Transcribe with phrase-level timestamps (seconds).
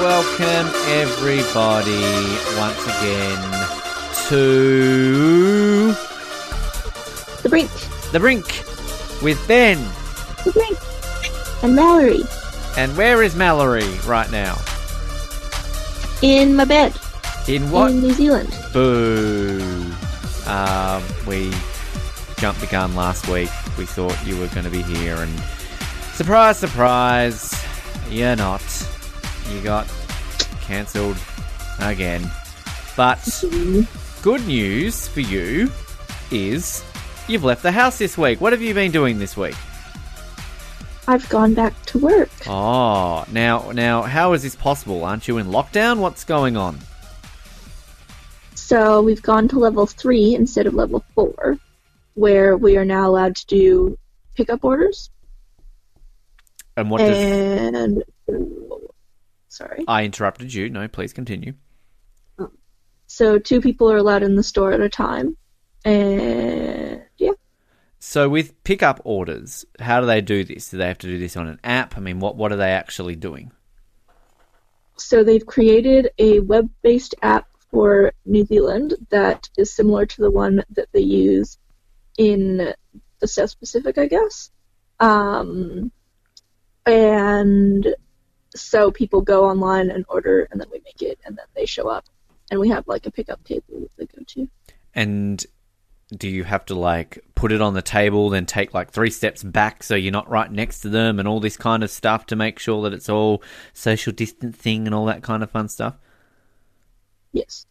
[0.00, 2.00] welcome everybody
[2.56, 3.68] once again
[4.28, 5.92] to
[7.42, 7.70] The Brink.
[8.10, 8.46] The Brink
[9.22, 9.76] with Ben.
[10.46, 10.78] The Brink.
[11.62, 12.22] And Mallory.
[12.78, 14.56] And where is Mallory right now?
[16.22, 16.94] In my bed.
[17.46, 17.90] In what?
[17.90, 18.56] In New Zealand.
[18.72, 19.60] Boo.
[20.46, 21.50] Um, we
[22.38, 23.50] jumped the gun last week.
[23.76, 25.38] We thought you were going to be here, and
[26.14, 27.54] surprise, surprise,
[28.08, 28.62] you're not.
[29.50, 29.88] You got
[30.70, 31.16] cancelled
[31.80, 32.30] again.
[32.96, 33.18] But
[34.22, 35.68] good news for you
[36.30, 36.84] is
[37.26, 38.40] you've left the house this week.
[38.40, 39.56] What have you been doing this week?
[41.08, 42.30] I've gone back to work.
[42.46, 45.02] Oh, now, now, how is this possible?
[45.02, 45.98] Aren't you in lockdown?
[45.98, 46.78] What's going on?
[48.54, 51.58] So we've gone to level three instead of level four,
[52.14, 53.98] where we are now allowed to do
[54.36, 55.10] pickup orders.
[56.76, 58.04] And what does And
[59.50, 59.84] sorry.
[59.86, 60.70] I interrupted you?
[60.70, 61.52] No, please continue.
[63.06, 65.36] So two people are allowed in the store at a time.
[65.84, 67.32] And yeah.
[67.98, 70.70] So with pickup orders, how do they do this?
[70.70, 71.96] Do they have to do this on an app?
[71.96, 73.50] I mean, what what are they actually doing?
[74.96, 80.62] So they've created a web-based app for New Zealand that is similar to the one
[80.70, 81.58] that they use
[82.16, 82.74] in
[83.18, 84.50] the South Pacific, I guess.
[85.00, 85.90] Um,
[86.86, 87.94] and
[88.54, 91.88] so people go online and order, and then we make it, and then they show
[91.88, 92.04] up,
[92.50, 94.48] and we have like a pickup table that they go to.
[94.94, 95.44] And
[96.16, 99.44] do you have to like put it on the table, then take like three steps
[99.44, 102.36] back so you're not right next to them, and all this kind of stuff to
[102.36, 103.42] make sure that it's all
[103.72, 105.94] social distancing and all that kind of fun stuff?
[107.32, 107.66] Yes.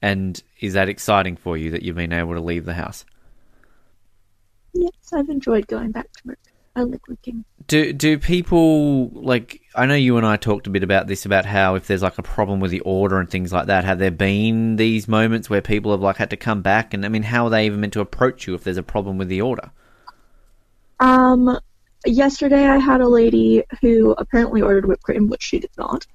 [0.00, 3.04] And is that exciting for you that you've been able to leave the house?
[4.72, 6.38] Yes, I've enjoyed going back to work.
[6.76, 7.44] I like working.
[7.66, 9.60] Do do people like?
[9.74, 12.18] I know you and I talked a bit about this about how if there's like
[12.18, 15.62] a problem with the order and things like that, have there been these moments where
[15.62, 16.92] people have like had to come back?
[16.92, 19.18] And I mean, how are they even meant to approach you if there's a problem
[19.18, 19.70] with the order?
[20.98, 21.58] Um,
[22.04, 26.06] yesterday I had a lady who apparently ordered whipped cream, which she did not.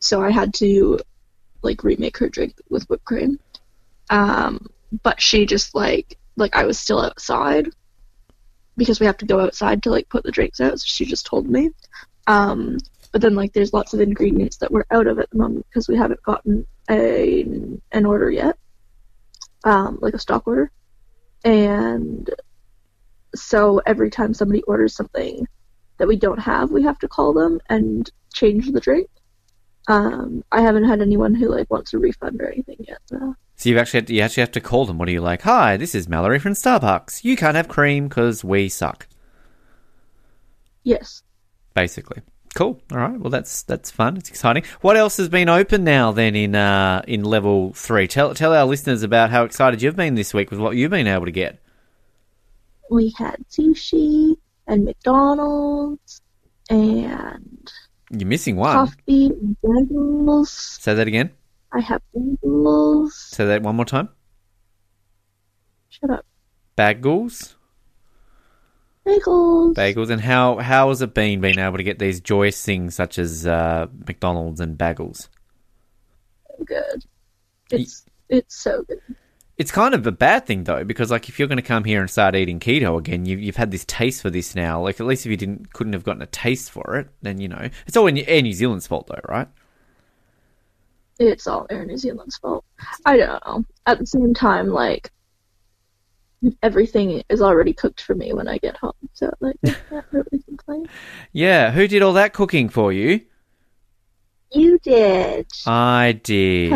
[0.00, 0.98] So I had to
[1.62, 3.38] like remake her drink with whipped cream.
[4.08, 4.66] Um,
[5.02, 7.68] but she just like like I was still outside
[8.76, 10.78] because we have to go outside to like put the drinks out.
[10.80, 11.70] So she just told me.
[12.26, 12.78] Um,
[13.12, 15.88] but then like there's lots of ingredients that we're out of at the moment because
[15.88, 17.42] we haven't gotten a
[17.92, 18.58] an order yet,
[19.64, 20.70] um, like a stock order,
[21.44, 22.28] and
[23.34, 25.46] so every time somebody orders something
[25.98, 29.08] that we don't have, we have to call them and change the drink.
[29.88, 32.98] Um, I haven't had anyone who like wants a refund or anything yet.
[33.10, 33.34] Though.
[33.56, 34.98] So you actually have to, you actually have to call them.
[34.98, 35.42] What are you like?
[35.42, 37.24] Hi, this is Mallory from Starbucks.
[37.24, 39.06] You can't have cream because we suck.
[40.84, 41.22] Yes.
[41.74, 42.20] Basically.
[42.54, 42.80] Cool.
[42.92, 43.18] All right.
[43.18, 44.16] Well, that's that's fun.
[44.16, 44.62] It's exciting.
[44.80, 48.06] What else has been open now then in uh, in level three?
[48.08, 51.06] Tell tell our listeners about how excited you've been this week with what you've been
[51.06, 51.58] able to get.
[52.90, 54.36] We had sushi
[54.66, 56.22] and McDonald's
[56.70, 57.70] and
[58.10, 58.72] You're missing one.
[58.74, 60.48] coffee and bagels.
[60.80, 61.32] Say that again.
[61.72, 63.10] I have bagels.
[63.10, 64.08] Say that one more time.
[65.88, 66.26] Shut up.
[66.76, 67.54] Bagels.
[69.06, 69.74] Bagels.
[69.74, 70.10] Bagels.
[70.10, 73.46] And how how has it been being able to get these joyous things such as
[73.46, 75.28] uh, McDonald's and bagels?
[76.64, 77.04] Good.
[77.70, 79.00] It's it's so good.
[79.56, 82.00] It's kind of a bad thing though, because like if you're going to come here
[82.00, 84.82] and start eating keto again, you've you've had this taste for this now.
[84.82, 87.48] Like at least if you didn't couldn't have gotten a taste for it, then you
[87.48, 89.48] know it's all in Air New Zealand's fault though, right?
[91.18, 92.64] It's all Air New Zealand's fault.
[93.04, 93.64] I don't know.
[93.86, 95.10] At the same time, like
[96.62, 100.42] everything is already cooked for me when I get home, so like I can't really
[100.44, 100.86] complain.
[101.32, 101.70] Yeah.
[101.70, 103.22] Who did all that cooking for you?
[104.52, 105.46] You did.
[105.66, 106.70] I did.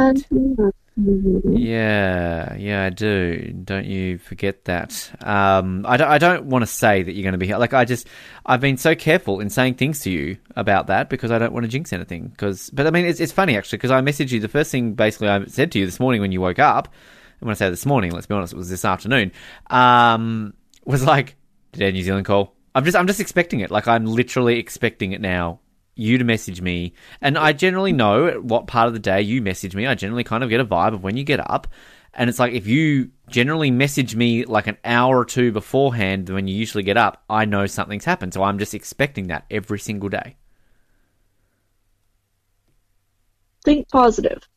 [1.04, 1.42] You.
[1.56, 3.52] Yeah, yeah, I do.
[3.64, 5.10] Don't you forget that.
[5.22, 7.58] Um, I don't, I don't want to say that you're going to be here.
[7.58, 8.08] Like, I just,
[8.44, 11.64] I've been so careful in saying things to you about that because I don't want
[11.64, 12.28] to jinx anything.
[12.28, 14.40] Because, but I mean, it's, it's funny actually because I messaged you.
[14.40, 16.88] The first thing basically I said to you this morning when you woke up,
[17.40, 19.32] and when I say this morning, let's be honest, it was this afternoon.
[19.68, 20.54] Um,
[20.84, 21.36] was like,
[21.72, 22.54] did Air New Zealand call?
[22.74, 23.70] I'm just, I'm just expecting it.
[23.70, 25.60] Like, I'm literally expecting it now.
[25.94, 29.74] You to message me, and I generally know what part of the day you message
[29.74, 29.86] me.
[29.86, 31.66] I generally kind of get a vibe of when you get up,
[32.14, 36.48] and it's like if you generally message me like an hour or two beforehand when
[36.48, 38.34] you usually get up, I know something's happened.
[38.34, 40.36] So I'm just expecting that every single day.
[43.64, 44.48] Think positive.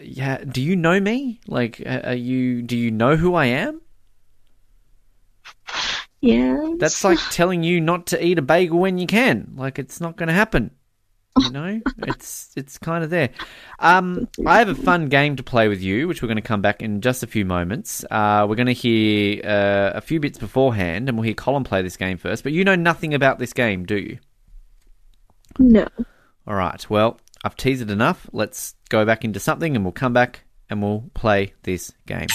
[0.00, 0.38] Yeah.
[0.44, 1.40] Do you know me?
[1.46, 2.62] Like, are you?
[2.62, 3.80] Do you know who I am?
[6.20, 6.74] Yeah.
[6.78, 9.52] That's like telling you not to eat a bagel when you can.
[9.56, 10.70] Like, it's not going to happen.
[11.38, 13.30] You know, it's it's kind of there.
[13.78, 16.60] Um, I have a fun game to play with you, which we're going to come
[16.60, 18.04] back in just a few moments.
[18.10, 21.82] Uh, we're going to hear uh, a few bits beforehand, and we'll hear Colin play
[21.82, 22.42] this game first.
[22.42, 24.18] But you know nothing about this game, do you?
[25.58, 25.86] No.
[26.46, 26.84] All right.
[26.90, 28.28] Well, I've teased it enough.
[28.32, 32.28] Let's go back into something, and we'll come back and we'll play this game.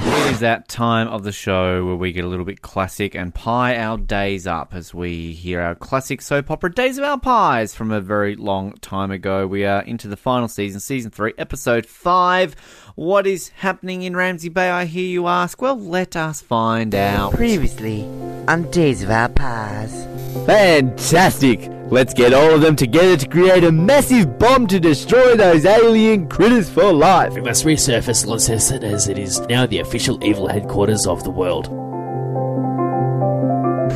[0.00, 3.34] It is that time of the show where we get a little bit classic and
[3.34, 7.74] pie our days up as we hear our classic soap opera Days of Our Pies
[7.74, 9.46] from a very long time ago.
[9.46, 12.54] We are into the final season, season three, episode five.
[12.94, 15.60] What is happening in Ramsey Bay, I hear you ask?
[15.60, 17.32] Well, let us find out.
[17.32, 18.04] Previously
[18.48, 20.06] on Days of Our Pies.
[20.46, 21.77] Fantastic!
[21.90, 26.28] Let's get all of them together to create a massive bomb to destroy those alien
[26.28, 27.32] critters for life.
[27.32, 31.68] We must resurface Launceston as it is now the official evil headquarters of the world.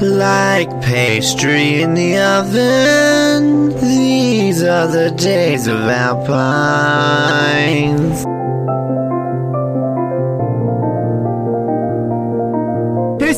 [0.00, 7.62] Like pastry in the oven, these are the days of our Pies.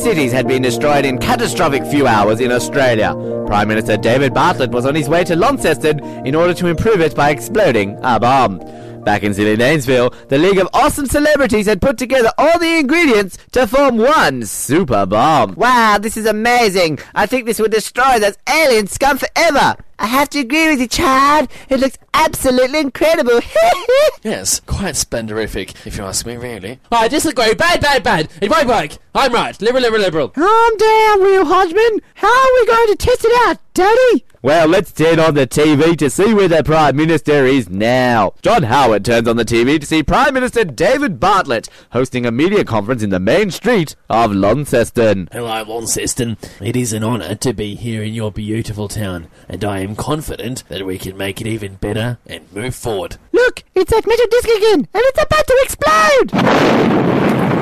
[0.05, 3.15] Cities had been destroyed in catastrophic few hours in Australia.
[3.47, 7.15] Prime Minister David Bartlett was on his way to Launceston in order to improve it
[7.15, 8.59] by exploding a bomb.
[9.05, 13.37] Back in Silly Danesville, the League of Awesome Celebrities had put together all the ingredients
[13.51, 15.53] to form one super bomb.
[15.53, 16.97] Wow, this is amazing.
[17.13, 19.75] I think this will destroy those alien scum forever.
[19.99, 21.49] I have to agree with you, Chad.
[21.69, 23.39] It looks absolutely incredible.
[24.23, 26.79] Yes, quite splendorific, if you ask me, really.
[26.91, 27.53] I disagree.
[27.53, 28.27] Bad, bad, bad.
[28.41, 28.97] It won't work.
[29.13, 29.59] I'm right.
[29.61, 30.29] Liberal, liberal, liberal.
[30.29, 32.01] Calm down, Will Hodgman.
[32.15, 34.24] How are we going to test it out, Daddy?
[34.45, 38.35] Well, let's turn on the TV to see where the Prime Minister is now.
[38.43, 42.63] John Howard turns on the TV to see Prime Minister David Bartlett hosting a media
[42.63, 45.29] conference in the main street of Launceston.
[45.31, 46.37] Hello, Launceston.
[46.61, 50.63] It is an honour to be here in your beautiful town, and I am confident
[50.67, 53.17] that we can make it even better and move forward.
[53.31, 57.54] Look, it's that metal disc again, and it's about to explode!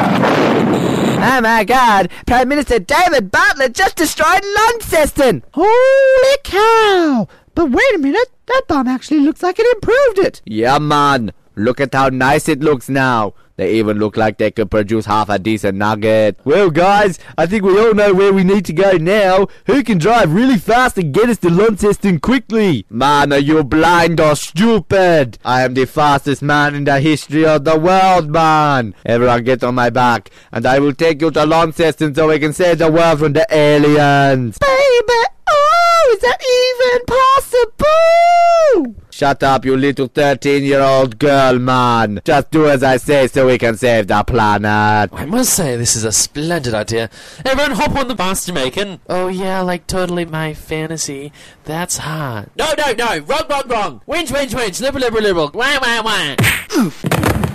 [0.00, 5.44] Oh my god, Prime Minister David Bartlett just destroyed Launceston!
[5.52, 7.28] Holy cow!
[7.54, 10.42] But wait a minute, that bomb actually looks like it improved it!
[10.44, 11.32] Yeah, man.
[11.58, 13.34] Look at how nice it looks now.
[13.56, 16.38] They even look like they could produce half a decent nugget.
[16.44, 19.48] Well, guys, I think we all know where we need to go now.
[19.66, 22.86] Who can drive really fast and get us to Launceston quickly?
[22.88, 25.38] Man, are you blind or stupid?
[25.44, 28.94] I am the fastest man in the history of the world, man.
[29.04, 32.52] Everyone get on my back, and I will take you to Launceston so we can
[32.52, 34.56] save the world from the aliens.
[34.58, 35.20] Baby,
[35.50, 38.94] oh, is that even possible?
[39.18, 42.20] Shut up, you little 13 year old girl, man.
[42.24, 45.10] Just do as I say so we can save the planet.
[45.12, 47.10] I must say, this is a splendid idea.
[47.44, 49.00] Everyone hop on the bus, Jamaican.
[49.08, 51.32] Oh, yeah, like totally my fantasy.
[51.64, 52.50] That's hard.
[52.56, 53.18] No, no, no.
[53.24, 54.02] Wrong, wrong, wrong.
[54.06, 54.80] Winch, winch, winch.
[54.80, 55.50] Liberal, liberal, liberal.
[55.52, 56.92] Wah, wah, wah.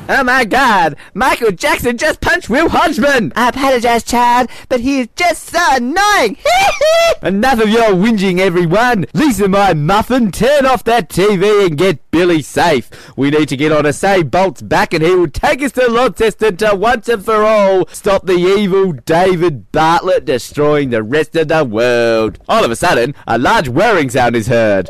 [0.09, 3.31] Oh my god, Michael Jackson just punched Will Hodgman!
[3.37, 6.35] I apologize, Chad, but he is just so annoying!
[7.21, 9.05] Enough of your whinging, everyone!
[9.13, 12.89] Lisa, my muffin, turn off that TV and get Billy safe.
[13.15, 16.57] We need to get on Usain Bolt's back and he will take us to Launceston
[16.57, 21.63] to once and for all stop the evil David Bartlett destroying the rest of the
[21.63, 22.39] world.
[22.49, 24.89] All of a sudden, a large whirring sound is heard.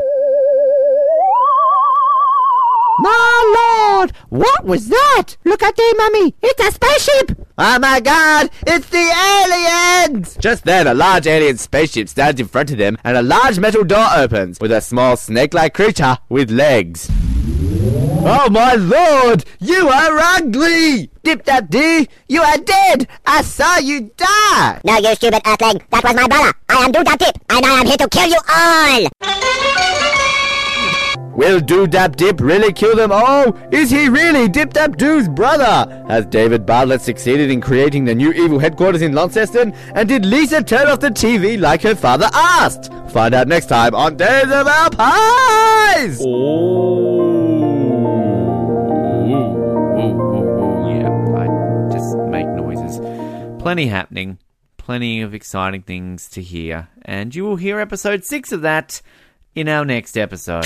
[2.99, 3.72] My
[4.03, 4.13] lord!
[4.29, 5.37] What was that?
[5.43, 6.35] Look at there, mummy!
[6.41, 7.47] It's a spaceship!
[7.57, 8.49] Oh my god!
[8.67, 10.37] It's the aliens!
[10.37, 13.83] Just then, a large alien spaceship stands in front of them, and a large metal
[13.83, 17.09] door opens, with a small snake-like creature with legs.
[18.25, 19.45] Oh my lord!
[19.59, 21.09] You are ugly!
[21.23, 23.07] Dip Dap Dee, you are dead!
[23.25, 24.81] I saw you die!
[24.83, 25.81] No, you stupid earthling.
[25.91, 26.53] That was my brother.
[26.69, 30.42] I am Doodah Dip, and I am here to kill you all.
[31.35, 33.55] Will Do Dap Dip really kill them all?
[33.71, 36.05] Is he really Dip Dap Doo's brother?
[36.07, 39.73] Has David Bartlett succeeded in creating the new evil headquarters in Launceston?
[39.95, 42.93] And did Lisa turn off the TV like her father asked?
[43.09, 46.21] Find out next time on Days of Our Pies!
[46.23, 47.23] Oh.
[49.25, 49.55] Mm,
[49.95, 50.15] mm,
[50.59, 52.99] mm, yeah, I just make noises.
[53.61, 54.37] Plenty happening,
[54.77, 59.01] plenty of exciting things to hear, and you will hear episode six of that
[59.55, 60.65] in our next episode.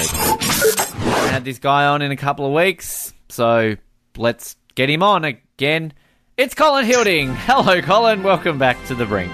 [1.28, 3.76] I had this guy on in a couple of weeks, so
[4.16, 5.92] let's get him on again.
[6.38, 7.36] It's Colin Hilding.
[7.36, 8.24] Hello, Colin.
[8.24, 9.30] Welcome back to the brink.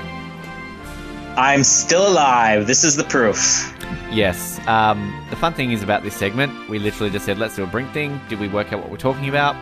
[1.38, 2.66] I'm still alive.
[2.66, 3.72] This is the proof.
[4.12, 4.60] Yes.
[4.68, 7.68] Um, the fun thing is about this segment, we literally just said, let's do a
[7.68, 8.20] brink thing.
[8.28, 9.56] Did we work out what we're talking about?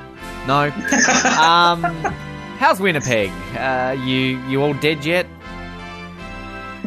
[0.47, 0.63] No.
[1.37, 1.83] um,
[2.59, 3.29] how's Winnipeg?
[3.57, 5.27] Uh, you you all dead yet?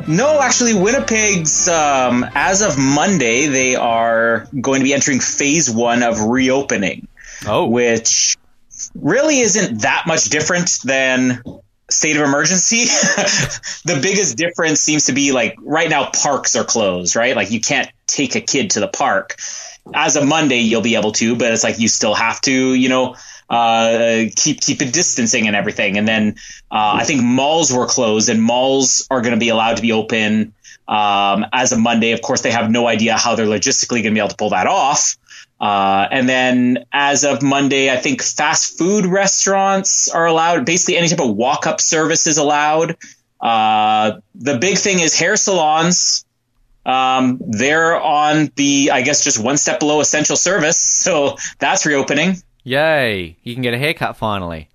[0.06, 6.02] No, actually, Winnipeg's um, as of Monday they are going to be entering phase one
[6.02, 7.08] of reopening,
[7.46, 8.36] Oh, which
[8.94, 11.42] really isn't that much different than
[11.90, 12.84] state of emergency.
[13.84, 17.36] the biggest difference seems to be like right now parks are closed, right?
[17.36, 19.36] Like you can't take a kid to the park.
[19.92, 22.88] As of Monday, you'll be able to, but it's like you still have to, you
[22.88, 23.16] know,
[23.48, 25.98] uh, keep keep it distancing and everything.
[25.98, 26.36] And then
[26.70, 29.92] uh, I think malls were closed, and malls are going to be allowed to be
[29.92, 30.54] open
[30.88, 32.12] um, as of Monday.
[32.12, 34.50] Of course, they have no idea how they're logistically going to be able to pull
[34.50, 35.16] that off.
[35.60, 40.66] Uh, and then as of Monday, I think fast food restaurants are allowed.
[40.66, 42.96] Basically, any type of walk up service is allowed.
[43.40, 46.24] Uh, the big thing is hair salons.
[46.86, 50.92] Um, they're on the, I guess, just one step below essential service.
[51.04, 52.36] So that's reopening.
[52.64, 53.36] Yay!
[53.42, 54.68] You can get a haircut finally.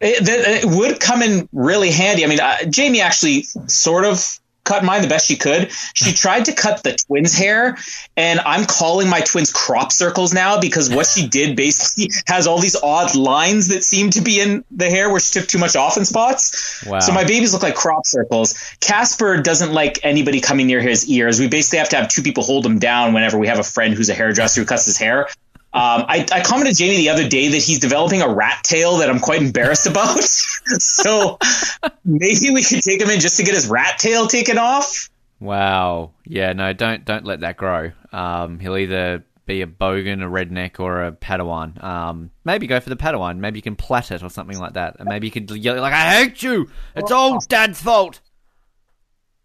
[0.00, 2.24] It, that- it would come in really handy.
[2.24, 5.72] I mean, uh, Jamie actually sort of cut mine the best she could.
[5.94, 7.78] She tried to cut the twins' hair,
[8.18, 12.58] and I'm calling my twins crop circles now because what she did basically has all
[12.58, 15.74] these odd lines that seem to be in the hair where she took too much
[15.74, 16.84] off in spots.
[16.86, 16.98] Wow.
[16.98, 18.54] So my babies look like crop circles.
[18.80, 21.40] Casper doesn't like anybody coming near his ears.
[21.40, 23.94] We basically have to have two people hold him down whenever we have a friend
[23.94, 25.28] who's a hairdresser who cuts his hair.
[25.74, 28.98] Um, I, I commented to Jamie the other day that he's developing a rat tail
[28.98, 30.22] that I'm quite embarrassed about.
[30.22, 31.38] so
[32.04, 35.10] maybe we could take him in just to get his rat tail taken off.
[35.40, 36.12] Wow.
[36.24, 36.52] Yeah.
[36.54, 36.72] No.
[36.72, 37.92] Don't don't let that grow.
[38.12, 41.82] Um, he'll either be a bogan, a redneck, or a Padawan.
[41.82, 43.38] Um, maybe go for the Padawan.
[43.38, 45.92] Maybe you can plait it or something like that, and maybe you could yell like,
[45.92, 46.70] "I hate you!
[46.94, 48.20] It's all Dad's fault."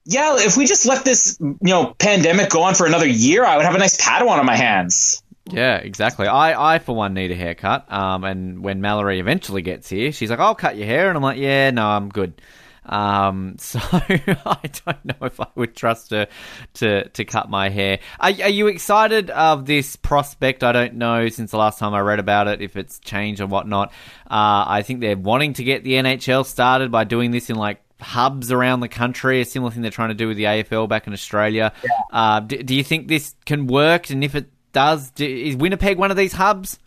[0.06, 3.56] Yeah, if we just let this you know pandemic go on for another year, I
[3.56, 5.23] would have a nice Padawan on my hands.
[5.52, 6.28] Yeah, exactly.
[6.28, 7.92] I, I for one need a haircut.
[7.92, 11.24] Um, and when Mallory eventually gets here, she's like, "I'll cut your hair," and I'm
[11.24, 12.42] like, "Yeah, no, I'm good."
[12.86, 16.28] Um, so I don't know if I would trust her
[16.76, 18.00] to to cut my hair.
[18.20, 20.64] Are, are you excited of this prospect?
[20.64, 23.48] I don't know since the last time I read about it if it's changed or
[23.48, 23.90] whatnot.
[24.26, 27.82] Uh, I think they're wanting to get the NHL started by doing this in like
[28.00, 31.08] hubs around the country, a similar thing they're trying to do with the AFL back
[31.08, 31.74] in Australia.
[32.12, 34.10] Uh, do, do you think this can work?
[34.10, 36.80] And if it does, do, is Winnipeg one of these hubs?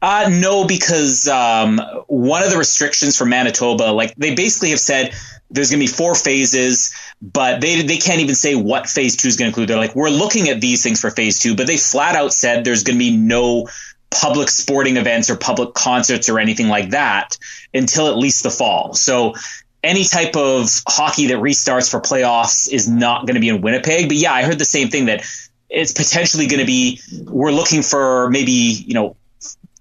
[0.00, 5.14] Uh, no, because um, one of the restrictions for Manitoba, like they basically have said,
[5.50, 9.28] there's going to be four phases, but they they can't even say what phase two
[9.28, 9.68] is going to include.
[9.68, 12.64] They're like, we're looking at these things for phase two, but they flat out said
[12.64, 13.68] there's going to be no
[14.10, 17.36] public sporting events or public concerts or anything like that
[17.74, 18.94] until at least the fall.
[18.94, 19.34] So
[19.82, 24.08] any type of hockey that restarts for playoffs is not going to be in Winnipeg.
[24.08, 25.24] But yeah, I heard the same thing that
[25.68, 27.00] it's potentially going to be.
[27.24, 29.16] We're looking for maybe you know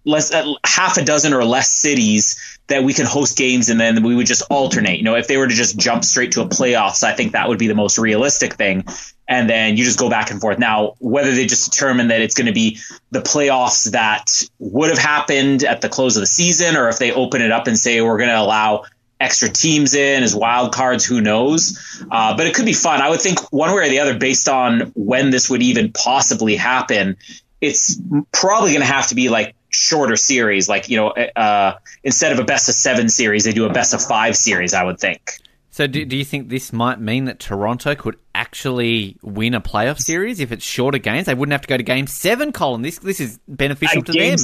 [0.05, 4.01] less uh, half a dozen or less cities that we can host games and then
[4.03, 4.97] we would just alternate.
[4.97, 7.47] You know, if they were to just jump straight to a playoffs, I think that
[7.47, 8.85] would be the most realistic thing.
[9.27, 10.57] And then you just go back and forth.
[10.57, 12.79] Now, whether they just determine that it's going to be
[13.11, 14.25] the playoffs that
[14.59, 17.67] would have happened at the close of the season, or if they open it up
[17.67, 18.83] and say we're going to allow
[19.19, 21.79] extra teams in as wild cards, who knows?
[22.11, 23.01] Uh, but it could be fun.
[23.01, 26.55] I would think one way or the other, based on when this would even possibly
[26.55, 27.17] happen,
[27.61, 27.99] it's
[28.31, 30.67] probably going to have to be like shorter series.
[30.67, 33.93] Like, you know, uh, instead of a best of seven series, they do a best
[33.93, 35.39] of five series, I would think.
[35.71, 39.99] So, do, do you think this might mean that Toronto could actually win a playoff
[39.99, 41.25] series if it's shorter games?
[41.25, 42.81] They wouldn't have to go to game seven, Colin.
[42.81, 44.37] This this is beneficial to them.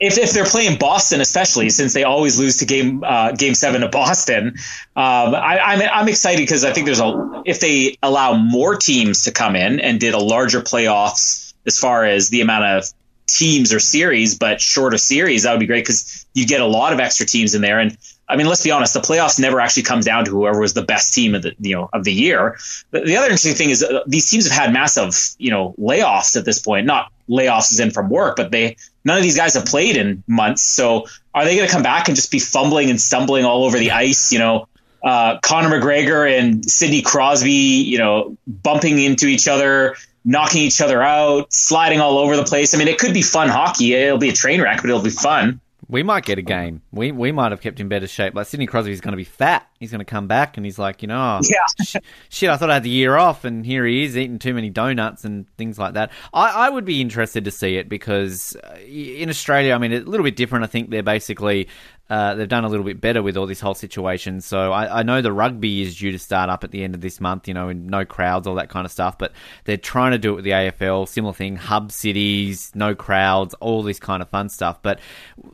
[0.00, 3.82] If, if they're playing Boston, especially since they always lose to game uh, game seven
[3.82, 4.54] of Boston,
[4.96, 9.24] um, I, I'm I'm excited because I think there's a if they allow more teams
[9.24, 12.84] to come in and did a larger playoffs as far as the amount of
[13.26, 16.92] teams or series, but shorter series, that would be great because you get a lot
[16.92, 17.78] of extra teams in there.
[17.78, 17.96] And
[18.28, 20.82] I mean, let's be honest, the playoffs never actually comes down to whoever was the
[20.82, 22.58] best team of the you know of the year.
[22.90, 26.36] The, the other interesting thing is uh, these teams have had massive you know layoffs
[26.36, 26.86] at this point.
[26.86, 30.62] Not layoffs in from work, but they none of these guys have played in months.
[30.62, 33.78] So are they going to come back and just be fumbling and stumbling all over
[33.78, 34.32] the ice?
[34.32, 34.66] You know.
[35.02, 41.02] Uh, Conor McGregor and Sidney Crosby, you know, bumping into each other, knocking each other
[41.02, 42.74] out, sliding all over the place.
[42.74, 43.94] I mean, it could be fun hockey.
[43.94, 45.58] It'll be a train wreck, but it'll be fun.
[45.90, 46.82] We might get a game.
[46.92, 48.34] We we might have kept in better shape.
[48.34, 49.66] Like Sidney Crosby's going to be fat.
[49.80, 51.84] He's going to come back and he's like, you know, oh, Yeah.
[51.84, 51.96] sh-
[52.28, 52.48] shit.
[52.50, 55.24] I thought I had the year off, and here he is eating too many donuts
[55.24, 56.10] and things like that.
[56.32, 60.00] I, I would be interested to see it because uh, in Australia, I mean, a
[60.00, 60.64] little bit different.
[60.64, 61.68] I think they're basically
[62.10, 64.40] uh, they've done a little bit better with all this whole situation.
[64.40, 67.00] So I, I know the rugby is due to start up at the end of
[67.00, 69.16] this month, you know, and no crowds, all that kind of stuff.
[69.16, 69.32] But
[69.64, 73.84] they're trying to do it with the AFL, similar thing, hub cities, no crowds, all
[73.84, 74.82] this kind of fun stuff.
[74.82, 74.98] But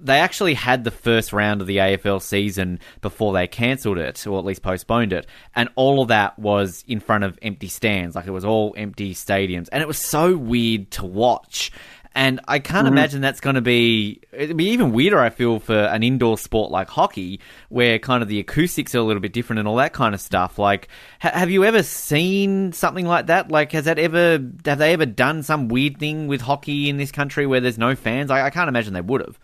[0.00, 4.38] they actually had the first round of the AFL season before they cancelled it, or
[4.38, 8.26] at least postponed it, and all of that was in front of empty stands, like
[8.26, 11.70] it was all empty stadiums, and it was so weird to watch.
[12.16, 12.96] And I can't mm-hmm.
[12.96, 14.23] imagine that's going to be.
[14.32, 18.28] It'd be even weirder, I feel, for an indoor sport like hockey, where kind of
[18.30, 20.58] the acoustics are a little bit different and all that kind of stuff.
[20.58, 20.88] Like,
[21.20, 23.50] ha- have you ever seen something like that?
[23.50, 24.38] Like, has that ever.
[24.64, 27.94] Have they ever done some weird thing with hockey in this country where there's no
[27.94, 28.30] fans?
[28.30, 29.38] I, I can't imagine they would have.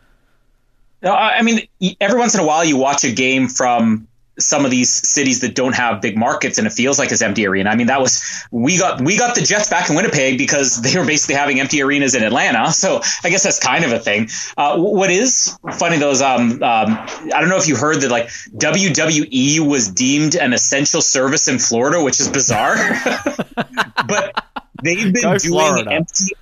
[1.02, 1.68] No, I mean,
[2.00, 4.08] every once in a while you watch a game from
[4.46, 7.46] some of these cities that don't have big markets and it feels like it's empty
[7.46, 7.70] arena.
[7.70, 10.98] I mean, that was we got we got the Jets back in Winnipeg because they
[10.98, 12.72] were basically having empty arenas in Atlanta.
[12.72, 14.28] So I guess that's kind of a thing.
[14.56, 18.10] Uh, what is funny though is um, um I don't know if you heard that
[18.10, 22.76] like WWE was deemed an essential service in Florida, which is bizarre.
[24.06, 24.44] but
[24.82, 25.92] they've been Go doing Florida.
[25.92, 26.32] empty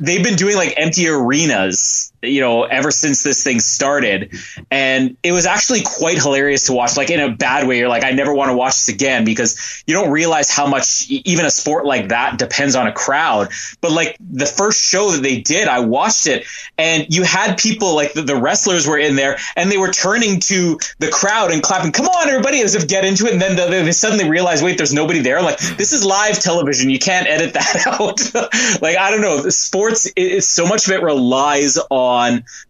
[0.00, 4.32] they've been doing like empty arenas, you know, ever since this thing started.
[4.70, 7.78] And it was actually quite hilarious to watch, like in a bad way.
[7.78, 11.10] You're like, I never want to watch this again because you don't realize how much
[11.10, 13.50] even a sport like that depends on a crowd.
[13.80, 16.46] But like the first show that they did, I watched it
[16.78, 20.38] and you had people like the, the wrestlers were in there and they were turning
[20.40, 23.32] to the crowd and clapping, come on, everybody, as if get into it.
[23.32, 25.42] And then they, they suddenly realize, wait, there's nobody there.
[25.42, 26.88] Like, this is live television.
[26.88, 28.80] You can't edit that out.
[28.80, 29.48] like, I don't know.
[29.48, 32.11] Sports, it, it's so much of it relies on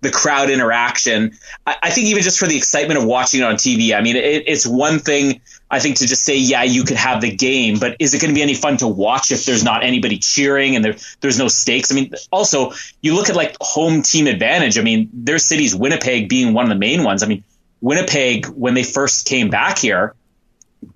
[0.01, 1.33] the crowd interaction.
[1.67, 4.17] I, I think even just for the excitement of watching it on TV, I mean,
[4.17, 5.41] it, it's one thing.
[5.71, 8.31] I think to just say, yeah, you could have the game, but is it going
[8.31, 11.49] to be any fun to watch if there's not anybody cheering and there, there's no
[11.49, 11.91] stakes?
[11.91, 14.79] I mean, also, you look at like home team advantage.
[14.79, 17.23] I mean, their cities, Winnipeg being one of the main ones.
[17.23, 17.43] I mean,
[17.81, 20.15] Winnipeg, when they first came back here,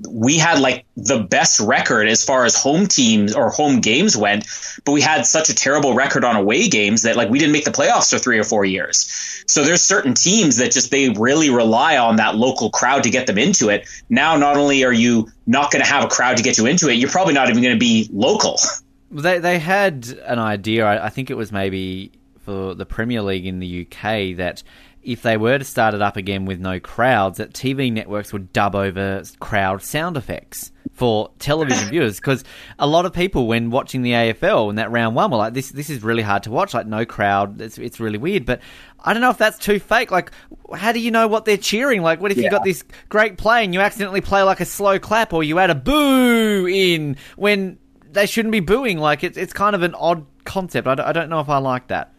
[0.09, 4.47] we had like the best record as far as home teams or home games went,
[4.85, 7.64] but we had such a terrible record on away games that like we didn't make
[7.64, 9.45] the playoffs for three or four years.
[9.47, 13.26] So there's certain teams that just they really rely on that local crowd to get
[13.26, 13.88] them into it.
[14.09, 16.88] Now, not only are you not going to have a crowd to get you into
[16.88, 18.58] it, you're probably not even going to be local.
[19.08, 20.84] They they had an idea.
[20.84, 24.65] I, I think it was maybe for the Premier League in the UK that
[25.06, 28.52] if they were to start it up again with no crowds, that TV networks would
[28.52, 32.16] dub over crowd sound effects for television viewers.
[32.16, 32.42] Because
[32.78, 35.71] a lot of people when watching the AFL in that round one were like this
[35.71, 38.45] this is really hard to watch like no crowd it's it's really weird.
[38.45, 38.60] But
[39.00, 40.10] I don't know if that's too fake.
[40.10, 40.32] Like
[40.75, 42.02] how do you know what they're cheering?
[42.02, 44.99] Like what if you got this great play and you accidentally play like a slow
[44.99, 47.78] clap or you add a boo in when
[48.10, 48.99] they shouldn't be booing?
[48.99, 50.88] Like it's it's kind of an odd concept.
[50.88, 52.12] I don't, I don't know if I like that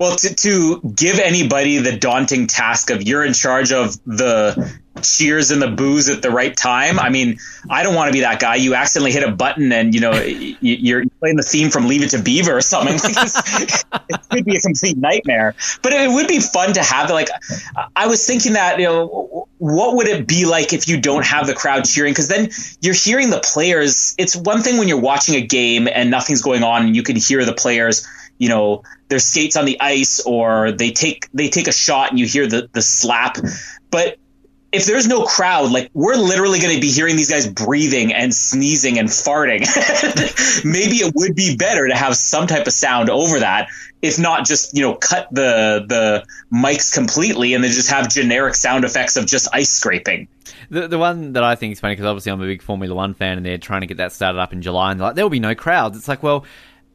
[0.00, 5.50] Well, to, to give anybody the daunting task of you're in charge of the cheers
[5.50, 6.98] and the booze at the right time.
[6.98, 8.54] I mean, I don't want to be that guy.
[8.54, 12.10] You accidentally hit a button and you know you're playing the theme from Leave It
[12.10, 12.94] to Beaver or something.
[13.02, 15.54] it could be a complete nightmare.
[15.82, 17.10] But it would be fun to have.
[17.10, 17.28] Like,
[17.94, 21.46] I was thinking that you know, what would it be like if you don't have
[21.46, 22.12] the crowd cheering?
[22.12, 22.48] Because then
[22.80, 24.14] you're hearing the players.
[24.16, 27.16] It's one thing when you're watching a game and nothing's going on and you can
[27.16, 28.06] hear the players
[28.40, 32.18] you know their skates on the ice or they take they take a shot and
[32.18, 33.36] you hear the the slap.
[33.90, 34.16] But
[34.72, 38.32] if there's no crowd like we're literally going to be hearing these guys breathing and
[38.32, 39.60] sneezing and farting.
[40.64, 43.68] Maybe it would be better to have some type of sound over that
[44.02, 48.54] if not just you know cut the the mics completely and then just have generic
[48.54, 50.28] sound effects of just ice scraping.
[50.70, 53.14] The the one that I think is funny because obviously I'm a big Formula One
[53.14, 55.24] fan and they're trying to get that started up in July and they're like there
[55.24, 55.96] will be no crowds.
[55.96, 56.44] It's like well,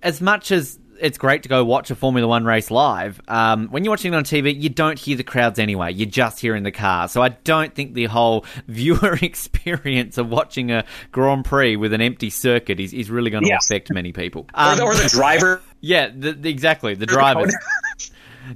[0.02, 3.84] as much as it's great to go watch a Formula One race live, um, when
[3.84, 5.94] you're watching it on TV, you don't hear the crowds anyway.
[5.94, 7.08] You're just hearing the car.
[7.08, 12.02] So I don't think the whole viewer experience of watching a Grand Prix with an
[12.02, 14.48] empty circuit is, is really going to affect many people.
[14.56, 16.96] or, Um, the, or the driver yeah, the, the- exactly.
[16.96, 17.54] The drivers,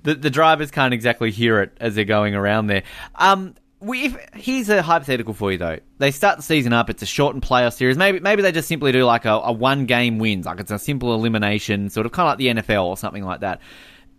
[0.03, 2.83] the, the drivers can't exactly hear it as they're going around there.
[3.15, 5.79] Um, we, if, here's a hypothetical for you though.
[5.99, 6.89] They start the season up.
[6.89, 7.97] It's a shortened playoff series.
[7.97, 10.79] Maybe maybe they just simply do like a, a one game wins, like it's a
[10.79, 13.61] simple elimination, sort of kind of like the NFL or something like that.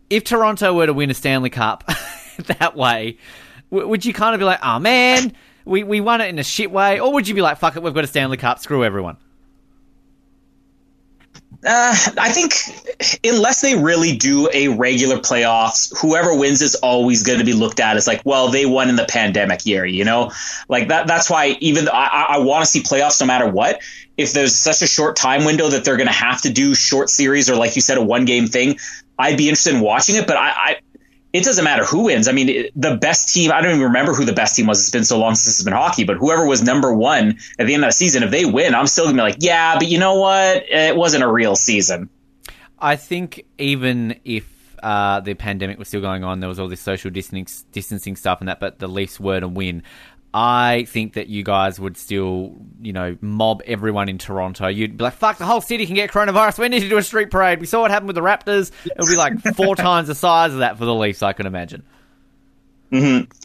[0.08, 1.84] If Toronto were to win a Stanley Cup
[2.58, 3.18] that way,
[3.70, 6.44] w- would you kind of be like, oh man, we, we won it in a
[6.44, 8.82] shit way, or would you be like, fuck it, we've got a Stanley Cup, screw
[8.82, 9.18] everyone?
[11.62, 12.54] Uh, I think
[13.22, 17.80] unless they really do a regular playoffs, whoever wins is always going to be looked
[17.80, 20.32] at as like, well, they won in the pandemic year, you know,
[20.68, 21.06] like that.
[21.06, 23.80] That's why even I, I, I want to see playoffs no matter what.
[24.16, 27.10] If there's such a short time window that they're going to have to do short
[27.10, 28.78] series or like you said, a one game thing,
[29.18, 30.26] I'd be interested in watching it.
[30.26, 30.76] But I, I
[31.32, 32.26] it doesn't matter who wins.
[32.28, 34.80] I mean, it- the best team, I don't even remember who the best team was.
[34.80, 37.74] It's been so long since it's been hockey, but whoever was number one at the
[37.74, 39.88] end of the season, if they win, I'm still going to be like, yeah, but
[39.88, 40.64] you know what?
[40.68, 42.08] It wasn't a real season.
[42.78, 44.46] I think even if
[44.82, 48.40] uh, the pandemic was still going on, there was all this social distancing, distancing stuff
[48.40, 49.82] and that, but the Leafs were to win.
[50.32, 54.68] I think that you guys would still, you know, mob everyone in Toronto.
[54.68, 56.58] You'd be like, fuck, the whole city can get coronavirus.
[56.58, 57.60] We need to do a street parade.
[57.60, 58.70] We saw what happened with the Raptors.
[58.84, 61.82] It'll be like four times the size of that for the Leafs, I can imagine.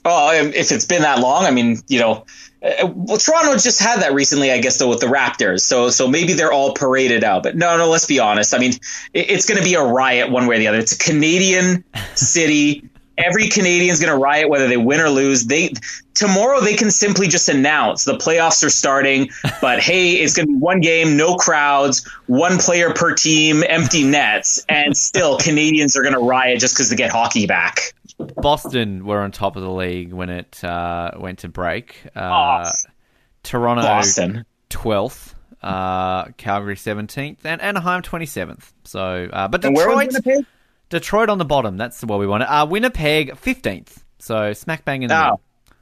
[0.06, 2.26] Oh, if it's been that long, I mean, you know,
[2.64, 5.62] uh, well, Toronto just had that recently, I guess, though, with the Raptors.
[5.62, 7.44] So, so maybe they're all paraded out.
[7.44, 8.56] But no, no, let's be honest.
[8.56, 8.72] I mean,
[9.14, 10.80] it, it's going to be a riot one way or the other.
[10.80, 11.84] It's a Canadian
[12.16, 12.90] city.
[13.18, 15.46] Every Canadian's going to riot whether they win or lose.
[15.46, 15.74] They
[16.14, 19.30] tomorrow they can simply just announce the playoffs are starting,
[19.62, 24.04] but hey, it's going to be one game, no crowds, one player per team, empty
[24.04, 27.94] nets, and still Canadians are going to riot just because they get hockey back.
[28.38, 32.02] Boston were on top of the league when it uh, went to break.
[32.16, 32.72] Uh,
[33.44, 34.46] Toronto Boston.
[34.70, 38.72] 12th, uh, Calgary 17th, and Anaheim 27th.
[38.84, 40.46] So, uh, but And where was Detroit?
[40.90, 41.78] Detroit on the bottom.
[41.78, 42.46] That's what we wanted.
[42.46, 44.04] Uh, Winnipeg 15th.
[44.20, 45.22] So smack bang in the Oh.
[45.24, 45.42] middle.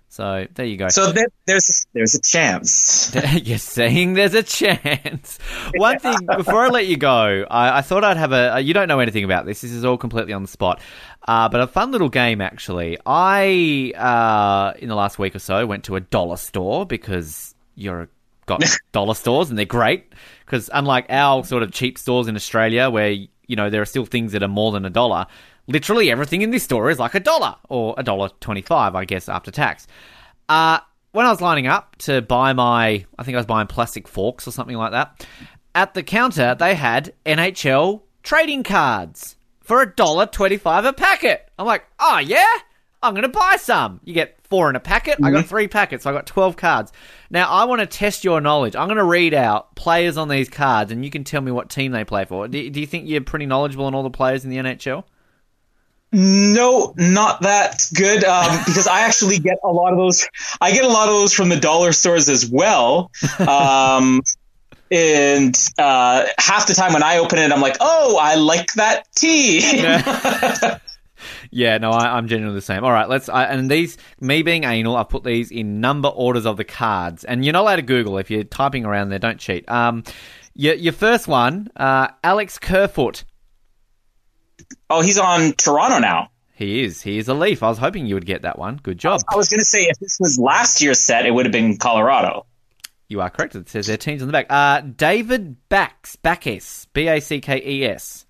[0.09, 0.89] So there you go.
[0.89, 3.15] So there, there's there's a chance.
[3.43, 5.39] You're saying there's a chance.
[5.75, 8.61] One thing before I let you go, I, I thought I'd have a.
[8.61, 9.61] You don't know anything about this.
[9.61, 10.81] This is all completely on the spot.
[11.27, 12.99] Uh, but a fun little game actually.
[13.07, 18.07] I uh, in the last week or so went to a dollar store because you're
[18.45, 20.13] got dollar stores and they're great.
[20.45, 23.15] Because unlike our sort of cheap stores in Australia, where
[23.53, 25.27] you know there are still things that are more than a dollar.
[25.67, 29.29] Literally everything in this store is like a dollar or a dollar twenty-five, I guess,
[29.29, 29.85] after tax.
[30.49, 30.79] Uh,
[31.11, 34.47] when I was lining up to buy my, I think I was buying plastic forks
[34.47, 35.27] or something like that,
[35.75, 41.47] at the counter they had NHL trading cards for a dollar twenty-five a packet.
[41.59, 42.53] I'm like, oh yeah,
[43.03, 43.99] I'm gonna buy some.
[44.03, 45.19] You get four in a packet.
[45.21, 46.03] I got three packets.
[46.03, 46.91] So I got twelve cards.
[47.29, 48.75] Now I want to test your knowledge.
[48.75, 51.91] I'm gonna read out players on these cards, and you can tell me what team
[51.91, 52.47] they play for.
[52.47, 55.03] Do, do you think you're pretty knowledgeable on all the players in the NHL?
[56.13, 58.23] No, not that good.
[58.23, 60.27] Um, because I actually get a lot of those.
[60.61, 63.11] I get a lot of those from the dollar stores as well.
[63.39, 64.21] Um,
[64.93, 69.07] and uh, half the time when I open it, I'm like, "Oh, I like that
[69.15, 70.77] tea." Yeah,
[71.77, 72.83] no, I, I'm genuinely the same.
[72.83, 73.29] All right, let's.
[73.29, 77.23] I, and these, me being anal, I've put these in number orders of the cards,
[77.23, 79.19] and you're not allowed to Google if you're typing around there.
[79.19, 79.69] Don't cheat.
[79.69, 80.03] Um,
[80.55, 83.23] your, your first one, uh, Alex Kerfoot.
[84.89, 86.29] oh, he's on Toronto now.
[86.55, 87.01] He is.
[87.01, 87.63] He is a Leaf.
[87.63, 88.79] I was hoping you would get that one.
[88.81, 89.21] Good job.
[89.29, 91.77] I was going to say if this was last year's set, it would have been
[91.77, 92.45] Colorado.
[93.09, 93.55] You are correct.
[93.55, 94.47] It says their teams on the back.
[94.49, 98.25] Uh, David Bax, Backes, B A C K E S.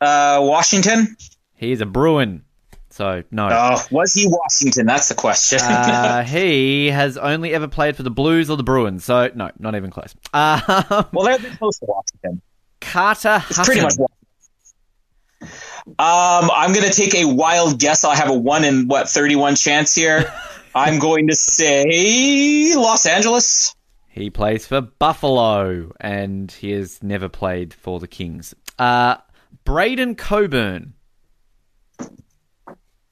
[0.00, 1.16] Uh, Washington.
[1.60, 2.42] He is a Bruin.
[2.88, 3.48] So no.
[3.52, 4.86] Oh, was he Washington?
[4.86, 5.58] That's the question.
[5.60, 9.04] Uh, he has only ever played for the Blues or the Bruins.
[9.04, 10.14] So no, not even close.
[10.32, 12.40] Uh, well, they're close to Washington.
[12.80, 13.64] Carter It's Hutton.
[13.66, 13.92] pretty much.
[13.98, 14.16] Washington.
[15.98, 18.04] Um, I'm going to take a wild guess.
[18.04, 20.32] I'll have a one in what 31 chance here.
[20.74, 23.74] I'm going to say Los Angeles.
[24.08, 28.54] He plays for Buffalo, and he has never played for the Kings.
[28.78, 29.16] Uh,
[29.64, 30.94] Braydon Coburn.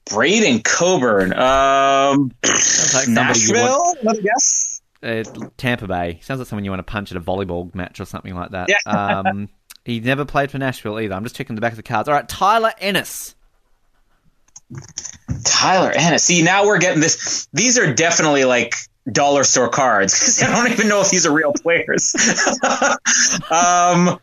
[0.09, 1.33] Braydon Coburn.
[1.33, 2.31] Um,
[2.93, 3.95] like Nashville.
[4.03, 4.81] want- guess.
[5.03, 5.23] uh,
[5.57, 6.19] Tampa Bay.
[6.21, 8.69] Sounds like someone you want to punch at a volleyball match or something like that.
[8.69, 8.77] Yeah.
[9.25, 9.49] Um,
[9.85, 11.15] he never played for Nashville either.
[11.15, 12.09] I'm just checking the back of the cards.
[12.09, 13.33] All right, Tyler Ennis.
[15.45, 16.23] Tyler Ennis.
[16.23, 17.47] See, now we're getting this.
[17.53, 18.75] These are definitely like
[19.11, 22.13] dollar store cards because I don't even know if these are real players.
[23.49, 24.19] um,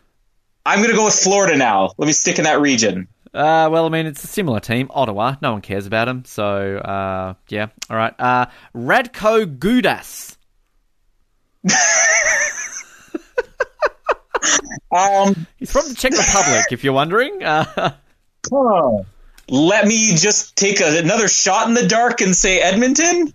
[0.64, 1.90] I'm going to go with Florida now.
[1.96, 3.08] Let me stick in that region.
[3.36, 5.36] Uh, well, I mean, it's a similar team, Ottawa.
[5.42, 6.24] No one cares about him.
[6.24, 7.68] So, uh, yeah.
[7.90, 8.14] All right.
[8.18, 10.36] Uh, Radko Gudas.
[14.96, 17.42] Um, He's from the Czech Republic, if you're wondering.
[17.42, 17.92] Uh,
[19.48, 23.32] let me just take a, another shot in the dark and say Edmonton.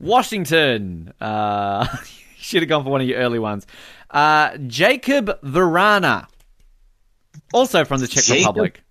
[0.00, 1.12] Washington.
[1.20, 1.86] Uh,
[2.36, 3.66] should have gone for one of your early ones.
[4.10, 6.26] Uh, Jacob Verana.
[7.52, 8.56] Also from the Czech Jacob?
[8.56, 8.83] Republic.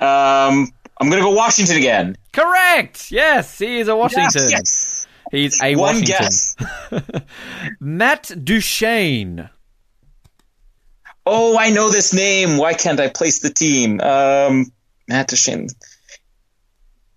[0.00, 2.16] Um, I'm going to go Washington again.
[2.32, 3.10] Correct.
[3.10, 4.42] Yes, he is a Washington.
[4.48, 5.06] Yes, yes.
[5.32, 6.16] He's a One Washington.
[6.18, 6.56] guess.
[7.80, 9.50] Matt Duchene.
[11.24, 12.56] Oh, I know this name.
[12.56, 14.00] Why can't I place the team?
[14.00, 14.66] Um,
[15.08, 15.68] Matt Duchene.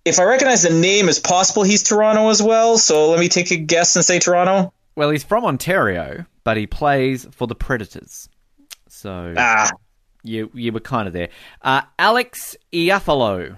[0.06, 2.78] If I recognize the name, it's possible he's Toronto as well.
[2.80, 4.74] So let me take a guess and say Toronto.
[4.96, 8.28] Well, he's from Ontario, but he plays for the Predators.
[8.88, 9.70] So Ah,
[10.23, 11.29] you you were kind of there.
[11.62, 13.58] Uh, Alex Iafallo.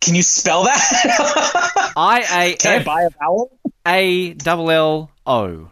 [0.00, 1.92] Can you spell that?
[1.96, 3.50] I I A buy a vowel?
[3.64, 5.70] F A double L O.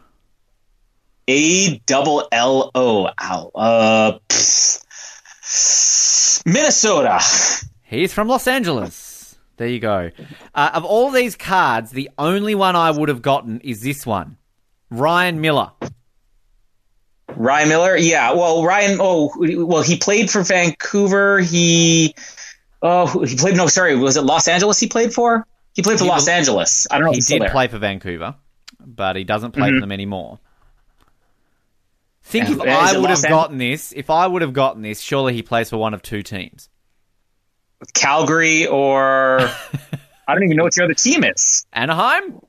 [1.28, 3.06] A double L O.
[3.20, 3.50] Ow.
[3.54, 4.84] Uh, pfft.
[6.46, 7.20] Minnesota.
[7.82, 9.36] He's from Los Angeles.
[9.58, 10.10] There you go.
[10.54, 14.38] Uh, of all these cards, the only one I would have gotten is this one.
[14.90, 15.72] Ryan Miller.
[17.28, 17.96] Ryan Miller.
[17.96, 18.32] Yeah.
[18.32, 18.98] Well, Ryan.
[19.00, 21.40] Oh, well, he played for Vancouver.
[21.40, 22.14] He.
[22.82, 23.56] Oh, he played.
[23.56, 23.94] No, sorry.
[23.96, 24.78] Was it Los Angeles?
[24.78, 25.46] He played for.
[25.74, 26.86] He played for He Los bel- Angeles.
[26.90, 27.12] I don't know.
[27.12, 28.34] if He did play for Vancouver,
[28.80, 29.80] but he doesn't play for mm-hmm.
[29.80, 30.38] them anymore.
[32.24, 35.00] Think And- if I would Los have gotten this, if I would have gotten this,
[35.00, 36.68] surely he plays for one of two teams.
[37.94, 39.40] Calgary or
[40.28, 41.66] I don't even know what your other team is.
[41.72, 42.40] Anaheim?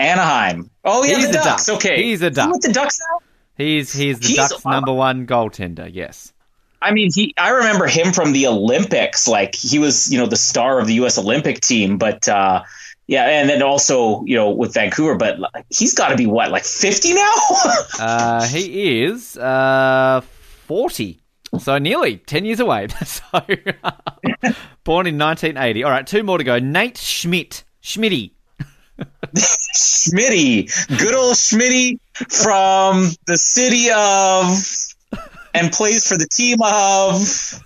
[0.00, 0.70] Anaheim.
[0.84, 1.66] Oh yeah, He's the a Ducks.
[1.66, 1.76] Duck.
[1.76, 2.50] Okay, He's a Duck.
[2.52, 3.20] with the Ducks now.
[3.56, 5.88] He's he's the He's- Ducks' number one goaltender.
[5.92, 6.32] Yes.
[6.80, 7.32] I mean, he.
[7.38, 9.28] I remember him from the Olympics.
[9.28, 11.16] Like he was, you know, the star of the U.S.
[11.16, 11.96] Olympic team.
[11.96, 12.64] But uh,
[13.06, 15.14] yeah, and then also, you know, with Vancouver.
[15.14, 17.32] But like, he's got to be what, like fifty now?
[18.00, 20.22] Uh, he is uh,
[20.66, 21.20] 40.
[21.60, 22.88] So nearly 10 years away.
[23.04, 23.22] so,
[24.84, 25.84] born in 1980.
[25.84, 26.58] All right, two more to go.
[26.58, 27.62] Nate Schmidt.
[27.82, 28.32] Schmitty.
[29.34, 34.62] Schmitty, good old Schmitty from the city of,
[35.54, 37.60] and plays for the team of.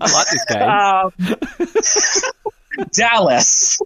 [0.00, 0.62] I like this game.
[0.62, 1.12] Um,
[2.92, 3.78] Dallas.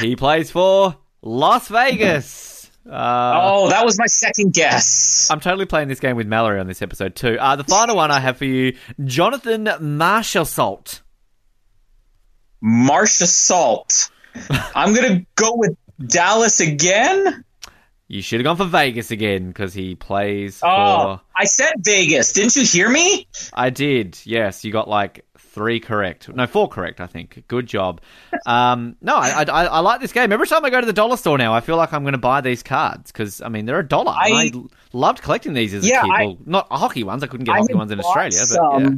[0.00, 2.70] he plays for Las Vegas.
[2.88, 5.28] Uh, Oh, that was my second guess.
[5.30, 7.36] I'm totally playing this game with Mallory on this episode too.
[7.38, 11.02] Uh, the final one I have for you, Jonathan Marshall-Salt.
[12.66, 14.10] Marsha Salt.
[14.74, 17.44] I'm gonna go with Dallas again.
[18.08, 20.68] You should have gone for Vegas again because he plays for.
[20.68, 22.32] Oh, I said Vegas.
[22.32, 23.26] Didn't you hear me?
[23.52, 24.18] I did.
[24.24, 26.28] Yes, you got like three correct.
[26.32, 27.00] No, four correct.
[27.00, 27.42] I think.
[27.48, 28.00] Good job.
[28.44, 30.30] Um, no, I, I, I like this game.
[30.30, 32.18] Every time I go to the dollar store now, I feel like I'm going to
[32.18, 34.12] buy these cards because I mean they're a dollar.
[34.12, 36.10] I, I- loved collecting these as Yeah, a kid.
[36.12, 37.22] I- well, not hockey ones.
[37.24, 38.90] I couldn't get I hockey ones in Australia, but yeah.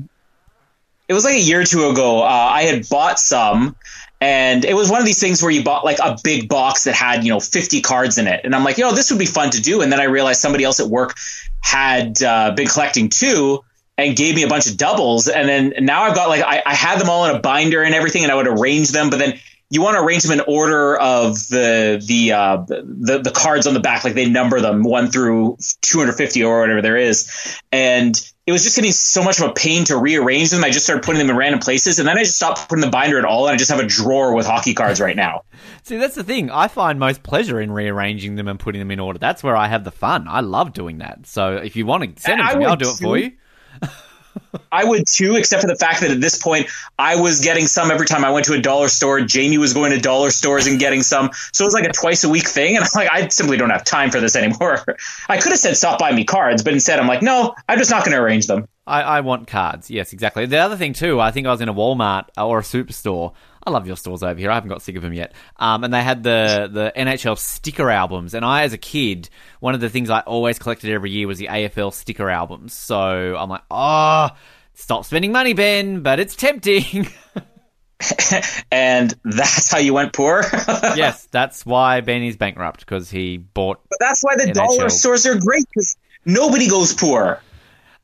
[1.08, 2.22] It was like a year or two ago.
[2.22, 3.76] Uh, I had bought some,
[4.20, 6.94] and it was one of these things where you bought like a big box that
[6.94, 9.26] had you know 50 cards in it, and I'm like, you know, this would be
[9.26, 9.80] fun to do.
[9.80, 11.16] And then I realized somebody else at work
[11.60, 13.64] had uh, been collecting too.
[14.00, 16.72] And gave me a bunch of doubles, and then now I've got like I, I
[16.72, 19.10] had them all in a binder and everything, and I would arrange them.
[19.10, 19.40] But then
[19.70, 23.74] you want to arrange them in order of the the uh, the the cards on
[23.74, 28.14] the back, like they number them one through 250 or whatever there is, and
[28.48, 30.64] it was just getting so much of a pain to rearrange them.
[30.64, 32.90] I just started putting them in random places, and then I just stopped putting the
[32.90, 35.42] binder at all, and I just have a drawer with hockey cards right now.
[35.82, 36.50] See, that's the thing.
[36.50, 39.18] I find most pleasure in rearranging them and putting them in order.
[39.18, 40.26] That's where I have the fun.
[40.28, 41.26] I love doing that.
[41.26, 43.32] So if you want to send them to me, I'll do it for you.
[44.70, 47.90] I would too, except for the fact that at this point I was getting some
[47.90, 49.20] every time I went to a dollar store.
[49.20, 52.24] Jamie was going to dollar stores and getting some, so it was like a twice
[52.24, 52.76] a week thing.
[52.76, 54.84] And I'm like, I simply don't have time for this anymore.
[55.28, 57.90] I could have said stop buying me cards, but instead I'm like, no, I'm just
[57.90, 58.68] not going to arrange them.
[58.88, 59.90] I, I want cards.
[59.90, 60.46] Yes, exactly.
[60.46, 63.34] The other thing too, I think I was in a Walmart or a superstore.
[63.64, 64.50] I love your stores over here.
[64.50, 65.34] I haven't got sick of them yet.
[65.56, 68.34] Um, and they had the the NHL sticker albums.
[68.34, 69.28] And I, as a kid,
[69.60, 72.72] one of the things I always collected every year was the AFL sticker albums.
[72.72, 74.30] So I'm like, oh,
[74.74, 77.08] stop spending money, Ben, but it's tempting.
[78.70, 80.42] And that's how you went poor.
[80.94, 84.54] yes, that's why Ben is bankrupt because he bought But that's why the NHL.
[84.54, 87.40] dollar stores are great because nobody goes poor.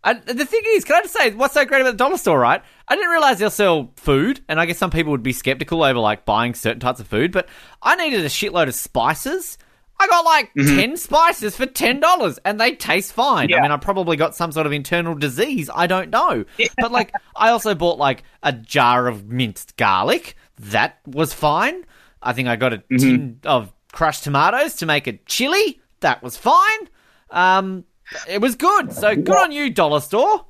[0.05, 2.39] And the thing is, can I just say, what's so great about the dollar store,
[2.39, 2.63] right?
[2.87, 5.99] I didn't realize they'll sell food, and I guess some people would be skeptical over
[5.99, 7.49] like buying certain types of food, but
[7.83, 9.57] I needed a shitload of spices.
[9.99, 13.49] I got like 10 spices for $10 and they taste fine.
[13.59, 15.71] I mean, I probably got some sort of internal disease.
[15.73, 16.45] I don't know.
[16.77, 20.37] But like, I also bought like a jar of minced garlic.
[20.59, 21.85] That was fine.
[22.21, 25.81] I think I got a tin of crushed tomatoes to make a chili.
[26.01, 26.89] That was fine.
[27.31, 27.85] Um,
[28.29, 28.93] it was good.
[28.93, 30.45] So good on you, dollar store.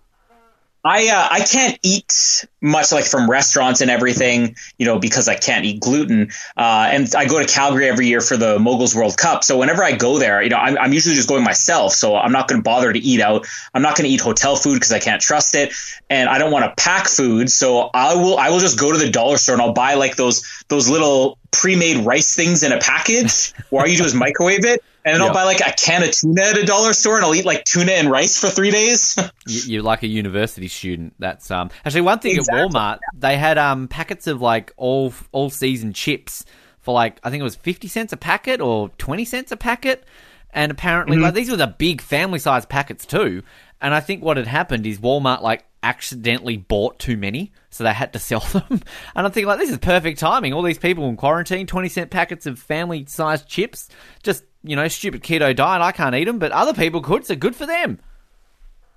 [0.87, 5.35] I uh, I can't eat much like from restaurants and everything, you know, because I
[5.35, 6.31] can't eat gluten.
[6.59, 9.44] Uh, and I go to Calgary every year for the Moguls World Cup.
[9.44, 11.94] So whenever I go there, you know, I'm, I'm usually just going myself.
[11.94, 13.46] So I'm not going to bother to eat out.
[13.72, 15.72] I'm not going to eat hotel food because I can't trust it,
[16.11, 17.50] and I don't want to pack food.
[17.50, 20.16] So I will I will just go to the dollar store and I'll buy like
[20.16, 24.83] those those little pre-made rice things in a package all you do is microwave it.
[25.04, 25.26] And then Yeah.
[25.28, 27.64] I'll buy like a can of tuna at a dollar store and I'll eat like
[27.64, 29.16] tuna and rice for three days.
[29.46, 31.14] You- You're like a university student.
[31.18, 32.62] That's um actually one thing Exactly.
[32.62, 32.98] at Walmart.
[33.14, 36.44] They had um packets of like all all season chips
[36.80, 40.04] for like I think it was fifty cents a packet or twenty cents a packet,
[40.50, 41.24] and apparently Mm-hmm.
[41.24, 43.42] like these were the big family size packets too.
[43.82, 47.92] And I think what had happened is Walmart like accidentally bought too many, so they
[47.92, 48.64] had to sell them.
[48.70, 48.80] And
[49.26, 50.54] I'm thinking, like, this is perfect timing.
[50.54, 53.90] All these people in quarantine, 20 cent packets of family sized chips,
[54.22, 55.83] just, you know, stupid keto diet.
[55.83, 58.00] I can't eat them, but other people could, so good for them.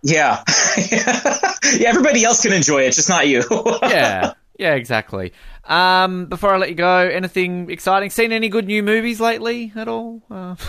[0.02, 0.44] Yeah.
[0.92, 3.44] yeah, everybody else can enjoy it, just not you.
[3.84, 5.34] Yeah, yeah, exactly.
[5.66, 8.10] Um, before I let you go, anything exciting?
[8.10, 10.22] Seen any good new movies lately at all?
[10.32, 10.56] Uh,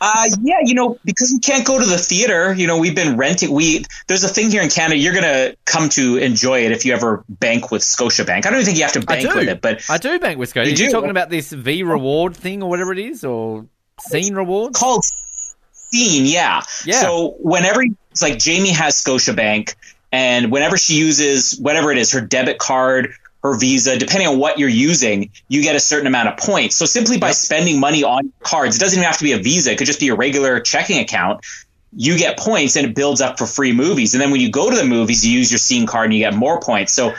[0.00, 3.16] Uh, yeah, you know, because we can't go to the theater, you know, we've been
[3.16, 3.50] renting.
[3.50, 4.98] We there's a thing here in Canada.
[4.98, 8.28] You're gonna come to enjoy it if you ever bank with Scotiabank.
[8.28, 10.50] I don't even think you have to bank with it, but I do bank with
[10.50, 10.68] Scotia.
[10.68, 10.92] You Are you do?
[10.92, 13.66] talking about this V reward thing or whatever it is, or
[14.00, 14.78] scene rewards?
[14.78, 15.04] called
[15.72, 16.62] Scene, yeah.
[16.84, 17.00] Yeah.
[17.00, 19.74] So whenever it's like Jamie has Scotiabank,
[20.12, 24.58] and whenever she uses whatever it is, her debit card, her Visa, depending on what
[24.58, 26.76] you're using, you get a certain amount of points.
[26.76, 29.72] So simply by spending money on cards, it doesn't even have to be a Visa;
[29.72, 31.44] it could just be a regular checking account.
[31.92, 34.14] You get points, and it builds up for free movies.
[34.14, 36.20] And then when you go to the movies, you use your Scene card, and you
[36.20, 36.92] get more points.
[36.92, 37.14] So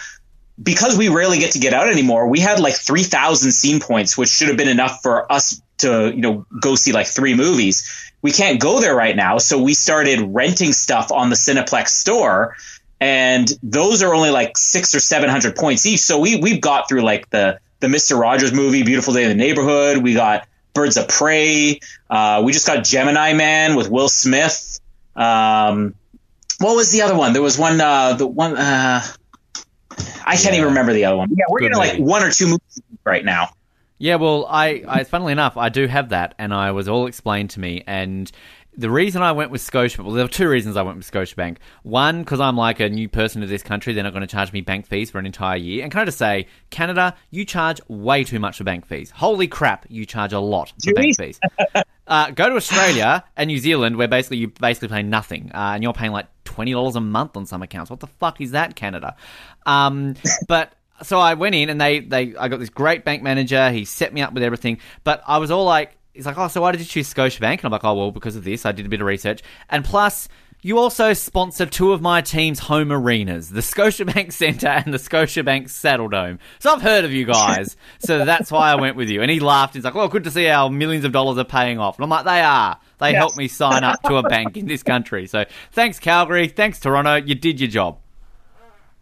[0.61, 4.29] because we rarely get to get out anymore, we had like 3,000 scene points, which
[4.29, 8.11] should have been enough for us to, you know, go see like three movies.
[8.21, 9.37] We can't go there right now.
[9.37, 12.55] So we started renting stuff on the Cineplex store.
[12.99, 15.99] And those are only like six or 700 points each.
[15.99, 18.19] So we, we've got through like the, the Mr.
[18.19, 19.97] Rogers movie, Beautiful Day in the Neighborhood.
[19.99, 21.79] We got Birds of Prey.
[22.09, 24.79] Uh, we just got Gemini Man with Will Smith.
[25.15, 25.93] Um,
[26.59, 27.33] what was the other one?
[27.33, 29.01] There was one, uh, the one, uh,
[30.25, 31.29] I can't even remember the other one.
[31.31, 32.03] Yeah, we're Good getting like movie.
[32.03, 33.49] one or two movies right now.
[33.99, 37.49] Yeah, well, I, I, funnily enough, I do have that, and I was all explained
[37.51, 37.83] to me.
[37.87, 38.31] And
[38.77, 41.57] the reason I went with Scotia, well, there were two reasons I went with Scotiabank.
[41.81, 44.53] One, because I'm like a new person to this country, they're not going to charge
[44.53, 45.81] me bank fees for an entire year.
[45.81, 49.09] And can I just say, Canada, you charge way too much for bank fees.
[49.09, 51.39] Holy crap, you charge a lot for bank fees.
[52.07, 55.83] Uh, go to Australia and New Zealand, where basically you basically pay nothing, uh, and
[55.83, 57.89] you're paying like twenty dollars a month on some accounts.
[57.91, 59.17] What the fuck is that, Canada?
[59.65, 60.15] Um,
[60.47, 60.71] but
[61.03, 63.69] so I went in and they they I got this great bank manager.
[63.71, 66.61] He set me up with everything, but I was all like, he's like, oh, so
[66.61, 67.57] why did you choose Scotiabank?
[67.59, 68.65] And I'm like, oh well, because of this.
[68.65, 70.27] I did a bit of research, and plus.
[70.63, 75.65] You also sponsor two of my team's home arenas, the Scotiabank Centre and the Scotiabank
[75.65, 76.39] Saddledome.
[76.57, 77.77] So I've heard of you guys.
[77.99, 79.21] so that's why I went with you.
[79.21, 79.75] And he laughed.
[79.75, 81.97] He's like, well, good to see our millions of dollars are paying off.
[81.97, 82.79] And I'm like, they are.
[82.97, 83.17] They Yes.
[83.19, 85.27] helped me sign up to a bank in this country.
[85.27, 86.47] So thanks, Calgary.
[86.47, 87.15] Thanks, Toronto.
[87.17, 87.99] You did your job.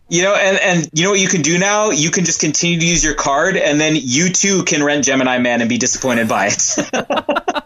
[0.08, 1.90] You know, and, and you know what you can do now?
[1.90, 5.40] You can just continue to use your card, and then you too can rent Gemini
[5.40, 7.64] Man and be disappointed by it.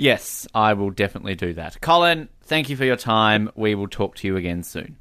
[0.00, 1.80] Yes, I will definitely do that.
[1.80, 3.50] Colin, thank you for your time.
[3.56, 4.96] We will talk to you again soon.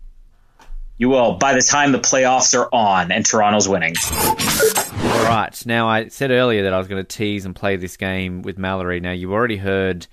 [0.98, 3.94] you will by the time the playoffs are on and Toronto's winning.
[4.12, 5.64] All right.
[5.68, 8.58] Now, I said earlier that I was going to tease and play this game with
[8.58, 9.00] Mallory.
[9.00, 10.08] Now, you already heard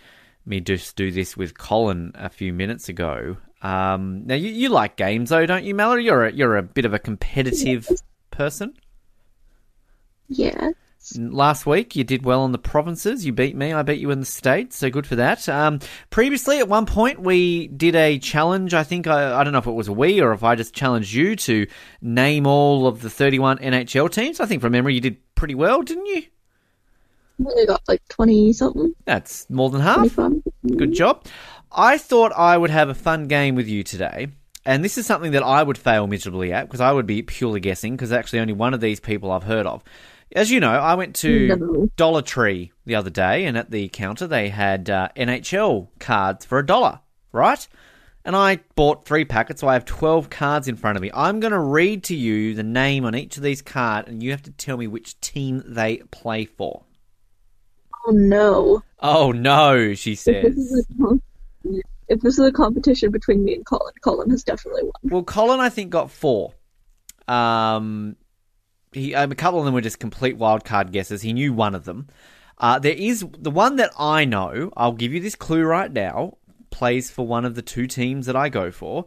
[0.44, 3.38] me just do this with Colin a few minutes ago.
[3.64, 6.04] Um, now, you, you like games, though, don't you, Mallory?
[6.04, 7.88] You're a, you're a bit of a competitive
[8.30, 8.74] person.
[10.28, 10.70] Yeah.
[11.16, 13.24] Last week, you did well in the provinces.
[13.24, 13.72] You beat me.
[13.72, 14.76] I beat you in the states.
[14.76, 15.48] So good for that.
[15.48, 18.74] Um, previously, at one point, we did a challenge.
[18.74, 21.12] I think I, I don't know if it was we or if I just challenged
[21.12, 21.66] you to
[22.00, 24.40] name all of the 31 NHL teams.
[24.40, 26.22] I think from memory, you did pretty well, didn't you?
[27.40, 30.14] I got like 20 something, That's more than half.
[30.14, 30.42] 25.
[30.76, 31.24] Good job.
[31.74, 34.28] I thought I would have a fun game with you today.
[34.64, 37.60] And this is something that I would fail miserably at because I would be purely
[37.60, 39.82] guessing because actually only one of these people I've heard of.
[40.34, 41.90] As you know, I went to.
[41.96, 46.58] Dollar Tree the other day and at the counter they had uh, NHL cards for
[46.58, 47.00] a dollar,
[47.32, 47.66] right?
[48.24, 51.10] And I bought three packets, so I have 12 cards in front of me.
[51.12, 54.30] I'm going to read to you the name on each of these cards and you
[54.30, 56.84] have to tell me which team they play for.
[58.06, 58.82] Oh no.
[59.00, 60.86] Oh no, she says.
[62.08, 64.92] If this is a competition between me and Colin, Colin has definitely won.
[65.04, 66.54] Well, Colin, I think got four.
[67.28, 68.16] Um,
[68.92, 71.22] he um, a couple of them were just complete wild card guesses.
[71.22, 72.08] He knew one of them.
[72.58, 74.70] Uh, there is the one that I know.
[74.76, 76.38] I'll give you this clue right now.
[76.70, 79.06] Plays for one of the two teams that I go for,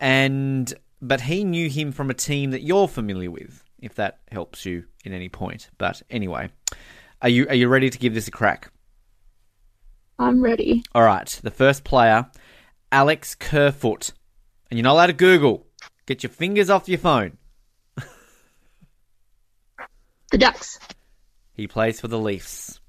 [0.00, 3.62] and but he knew him from a team that you're familiar with.
[3.80, 5.68] If that helps you in any point.
[5.76, 6.50] But anyway,
[7.20, 8.70] are you are you ready to give this a crack?
[10.18, 10.82] I'm ready.
[10.94, 12.26] All right, the first player,
[12.92, 14.12] Alex Kerfoot,
[14.70, 15.66] and you're not allowed to Google.
[16.06, 17.38] Get your fingers off your phone.
[20.30, 20.78] The Ducks.
[21.52, 22.80] He plays for the Leafs.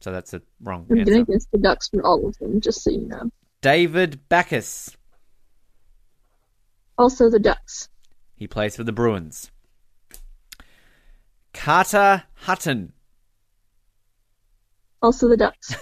[0.00, 1.24] So that's a wrong I'm answer.
[1.24, 3.30] guess the Ducks for all of them, just so you know.
[3.60, 4.96] David Backes.
[6.96, 7.88] Also the Ducks.
[8.36, 9.50] He plays for the Bruins.
[11.52, 12.92] Carter Hutton.
[15.02, 15.74] Also the Ducks.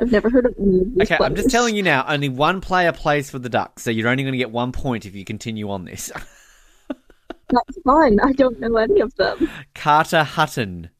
[0.00, 1.52] I've never heard of any of these Okay, I'm just players.
[1.52, 2.04] telling you now.
[2.08, 5.04] Only one player plays for the Ducks, so you're only going to get one point
[5.06, 6.10] if you continue on this.
[6.88, 8.18] That's fine.
[8.20, 9.50] I don't know any of them.
[9.74, 10.90] Carter Hutton.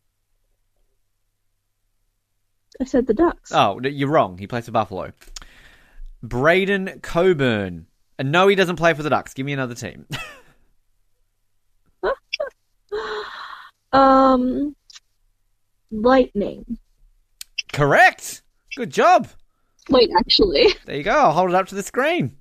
[2.81, 3.53] I said the Ducks.
[3.55, 4.37] Oh, you're wrong.
[4.39, 5.13] He plays for Buffalo.
[6.23, 7.87] Braydon Coburn.
[8.19, 9.33] And no, he doesn't play for the Ducks.
[9.33, 10.07] Give me another team.
[13.93, 14.77] Um,
[15.91, 16.79] Lightning.
[17.73, 18.43] Correct.
[18.77, 19.29] Good job.
[19.89, 20.75] Wait, actually.
[20.85, 21.13] There you go.
[21.13, 22.37] I'll hold it up to the screen.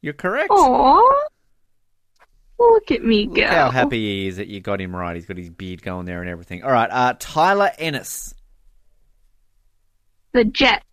[0.00, 0.50] You're correct.
[0.50, 1.02] Aww.
[2.58, 3.32] Look at me go.
[3.32, 5.14] Look how happy he is that you got him right.
[5.14, 6.62] He's got his beard going there and everything.
[6.62, 8.34] All right, uh, Tyler Ennis.
[10.32, 10.84] The Jets.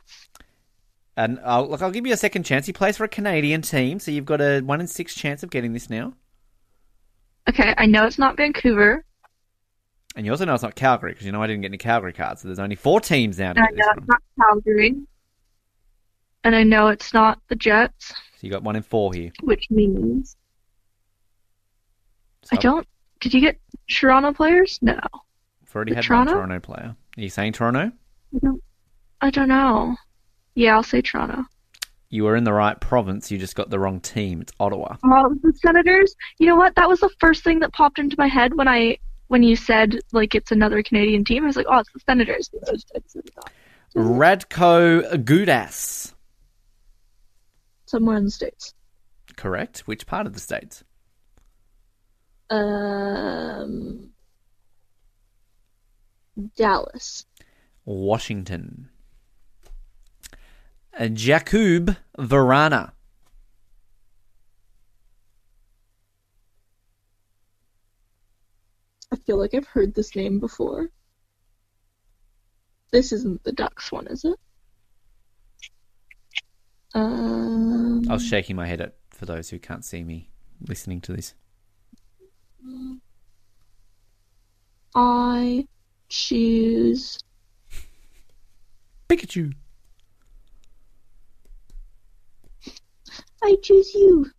[1.15, 2.65] And uh, look, I'll give you a second chance.
[2.65, 5.51] He plays for a Canadian team, so you've got a one in six chance of
[5.51, 6.13] getting this now.
[7.47, 9.05] Okay, I know it's not Vancouver.
[10.15, 12.13] And you also know it's not Calgary because you know I didn't get any Calgary
[12.13, 14.95] cards, so there's only four teams now to I know it's not Calgary.
[16.43, 19.31] And I know it's not the Jets, So you got one in four here.
[19.43, 20.35] which means
[22.43, 22.87] So I don't.
[23.21, 23.57] Did you get
[23.89, 24.77] Toronto players?
[24.81, 26.33] No, I've already the had Toronto?
[26.33, 26.95] one Toronto player.
[27.17, 27.91] Are you saying Toronto?
[28.35, 28.63] I don't.
[29.21, 29.95] I don't know.
[30.55, 31.45] Yeah, I'll say Toronto.
[32.09, 33.31] You were in the right province.
[33.31, 34.41] You just got the wrong team.
[34.41, 34.97] It's Ottawa.
[35.03, 36.13] Oh, the Senators.
[36.37, 36.75] You know what?
[36.75, 38.97] That was the first thing that popped into my head when I
[39.33, 41.41] when you said like it's another Canadian team.
[41.43, 42.51] I was like, oh, it's the Senators.
[42.67, 43.51] I just- I just thought.
[43.95, 46.13] Radko Gudas.
[47.87, 48.75] Somewhere in the states.
[49.35, 49.79] Correct.
[49.87, 50.83] Which part of the states?
[52.51, 54.11] Um,
[56.55, 57.25] Dallas.
[57.85, 58.89] Washington.
[60.95, 62.91] Uh, Jakub Varana.
[69.13, 70.89] I feel like I've heard this name before.
[72.91, 74.39] This isn't the Ducks one, is it?
[76.95, 80.31] Um, I was shaking my head at for those who can't see me
[80.67, 81.35] listening to this.
[84.95, 85.67] I
[86.09, 87.19] choose
[89.07, 89.53] Pikachu.
[93.43, 94.31] I choose you.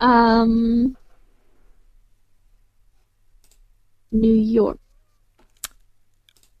[0.00, 0.96] Um,
[4.10, 4.78] New York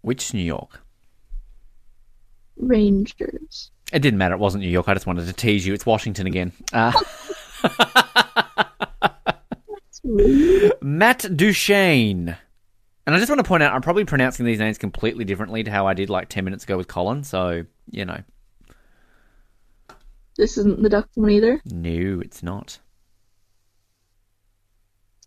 [0.02, 0.82] Which New York?
[2.56, 3.70] Rangers.
[3.92, 4.34] It didn't matter.
[4.34, 4.88] It wasn't New York.
[4.88, 5.74] I just wanted to tease you.
[5.74, 6.52] It's Washington again.
[6.72, 6.92] Uh,
[10.82, 12.36] Matt Duchene.
[13.06, 15.70] And I just want to point out, I'm probably pronouncing these names completely differently to
[15.70, 17.24] how I did like 10 minutes ago with Colin.
[17.24, 18.20] So, you know.
[20.36, 21.62] This isn't the Ducks one either.
[21.64, 22.78] No, it's not.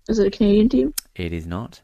[0.08, 0.94] Is it a Canadian team?
[1.16, 1.82] It is not.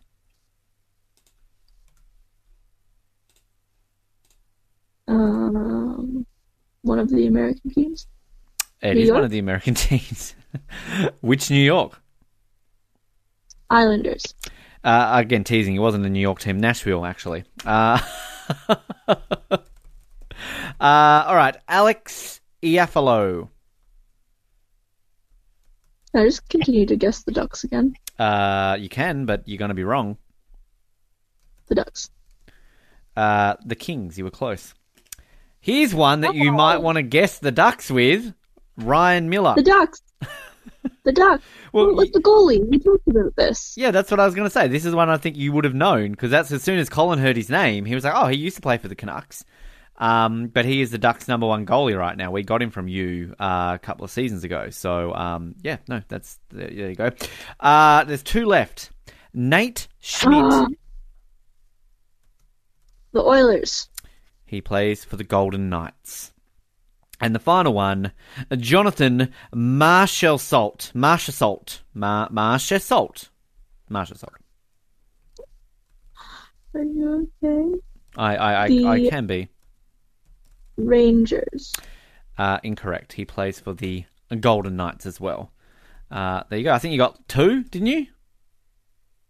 [5.08, 6.26] Um,
[6.82, 8.08] one of the American teams.
[8.82, 10.36] It New is one of the American teams.
[11.22, 12.02] Which New York?
[13.70, 14.24] Islanders.
[14.84, 15.76] Uh, again, teasing.
[15.76, 16.60] It wasn't a New York team.
[16.60, 17.44] Nashville, actually.
[17.66, 18.00] Uh,
[18.70, 19.58] uh,
[20.80, 21.58] all right.
[21.68, 23.50] Alex Iafallo.
[26.14, 27.96] I just continue to guess the Ducks again.
[28.18, 30.18] Uh, you can, but you're going to be wrong.
[31.68, 32.10] The Ducks.
[33.16, 34.18] Uh, the Kings.
[34.18, 34.74] You were close.
[35.60, 38.34] Here's one that you might want to guess the Ducks with.
[38.78, 39.56] Ryan Miller.
[39.56, 40.02] The Ducks.
[41.04, 41.44] the Ducks.
[41.74, 42.66] Well, was the goalie?
[42.68, 43.76] We talked about this.
[43.78, 44.68] Yeah, that's what I was going to say.
[44.68, 47.20] This is one I think you would have known because that's as soon as Colin
[47.20, 49.44] heard his name, he was like, "Oh, he used to play for the Canucks."
[49.98, 52.32] Um, but he is the Ducks' number one goalie right now.
[52.32, 54.70] We got him from you uh, a couple of seasons ago.
[54.70, 57.12] So um, yeah, no, that's there you go.
[57.60, 58.92] Uh, there's two left.
[59.34, 60.44] Nate Schmidt.
[60.44, 60.68] Ah.
[63.12, 63.90] the Oilers.
[64.48, 66.32] He plays for the Golden Knights.
[67.20, 68.12] And the final one,
[68.58, 70.92] Jonathan Marshall Salt.
[70.94, 71.82] Marshall Salt.
[71.94, 73.30] Mar- Marshall Salt.
[73.90, 74.34] Marshall Salt.
[76.74, 77.80] Are you okay?
[78.16, 79.50] I, I, I, The- I can be.
[80.78, 81.74] Rangers.
[82.38, 83.14] Uh, incorrect.
[83.14, 84.06] He plays for the
[84.40, 85.52] Golden Knights as well.
[86.12, 86.74] Uh, there you go.
[86.74, 88.08] I think you got two, didn't you?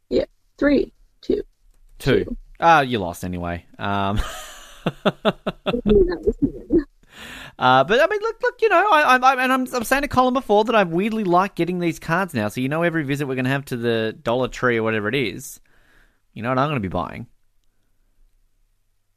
[0.10, 0.26] Yeah.
[0.58, 0.92] Three.
[1.22, 1.42] Two.
[2.00, 2.36] Two.
[2.60, 3.66] Ah, you lost anyway.
[3.80, 4.57] Um, That was me.
[7.60, 8.62] uh, but I mean, look, look.
[8.62, 11.24] You know, I, I, I and I'm, I'm saying to Colin before that I weirdly
[11.24, 12.48] like getting these cards now.
[12.48, 15.08] So you know, every visit we're going to have to the Dollar Tree or whatever
[15.08, 15.60] it is,
[16.34, 17.28] you know what I'm going to be buying.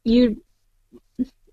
[0.03, 0.41] you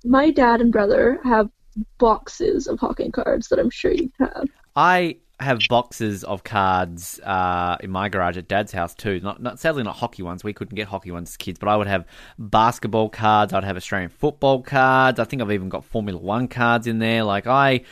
[0.05, 1.51] my dad and brother have
[1.99, 4.49] boxes of hockey cards that I'm sure you have.
[4.75, 9.21] I have boxes of cards uh, in my garage at Dad's house too.
[9.21, 10.43] Not, not sadly not hockey ones.
[10.43, 12.07] We couldn't get hockey ones as kids, but I would have
[12.39, 13.53] basketball cards.
[13.53, 15.21] I'd have Australian football cards.
[15.21, 17.23] I think I've even got Formula One cards in there.
[17.23, 17.83] Like I,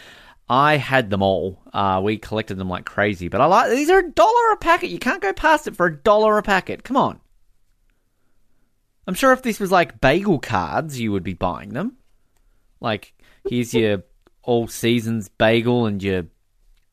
[0.49, 1.61] I had them all.
[1.73, 3.29] Uh, we collected them like crazy.
[3.29, 4.91] But I like these are a dollar a packet.
[4.91, 6.83] You can't go past it for a dollar a packet.
[6.83, 7.21] Come on.
[9.07, 11.97] I'm sure if this was like bagel cards, you would be buying them.
[12.81, 13.15] Like
[13.49, 14.03] here's your
[14.43, 16.27] all seasons bagel and your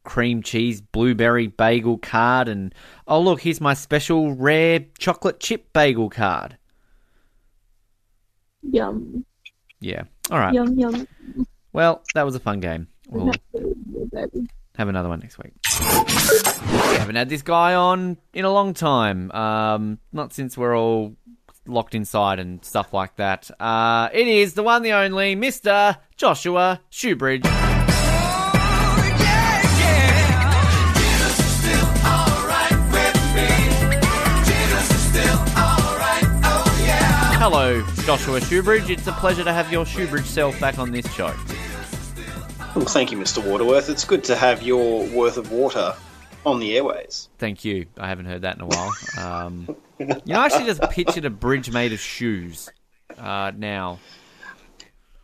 [0.03, 2.75] cream cheese blueberry bagel card and
[3.07, 6.57] oh look here's my special rare chocolate chip bagel card.
[8.61, 9.25] Yum,
[9.79, 10.03] yeah.
[10.31, 10.53] All right.
[10.53, 11.07] Yum, yum.
[11.73, 12.87] well that was a fun game.
[13.09, 13.31] We'll
[14.75, 15.53] have another one next week.
[15.79, 19.31] We haven't had this guy on in a long time.
[19.31, 21.15] Um not since we're all
[21.65, 23.49] locked inside and stuff like that.
[23.59, 27.72] Uh it is the one the only mr joshua shoebridge
[37.45, 38.89] Hello, Joshua Shoebridge.
[38.89, 41.25] It's a pleasure to have your Shoebridge self back on this show.
[42.73, 43.45] Well, thank you, Mr.
[43.45, 43.89] Waterworth.
[43.89, 45.93] It's good to have your worth of water
[46.45, 47.27] on the airways.
[47.39, 47.87] Thank you.
[47.97, 48.93] I haven't heard that in a while.
[49.19, 52.69] Um, you know, I actually just pictured a bridge made of shoes
[53.17, 53.99] uh, now.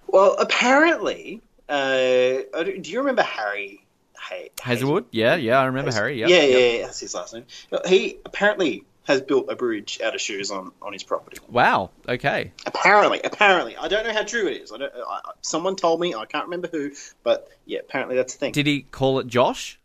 [0.07, 3.85] Well, apparently, uh, don't- you remember Harry
[4.29, 5.05] Hay- Hazelwood?
[5.11, 6.19] Yeah, yeah, I remember Harry.
[6.19, 6.49] Yep, yeah, yep.
[6.49, 7.45] yeah, yeah, that's his last name.
[7.87, 11.39] He apparently has built a bridge out of shoes on, on his property.
[11.49, 11.89] Wow.
[12.07, 12.51] Okay.
[12.67, 14.71] Apparently, apparently, I don't know how true it is.
[14.71, 14.93] I don't.
[14.95, 16.13] I, someone told me.
[16.13, 16.91] I can't remember who,
[17.23, 18.51] but yeah, apparently that's the thing.
[18.51, 19.79] Did he call it Josh?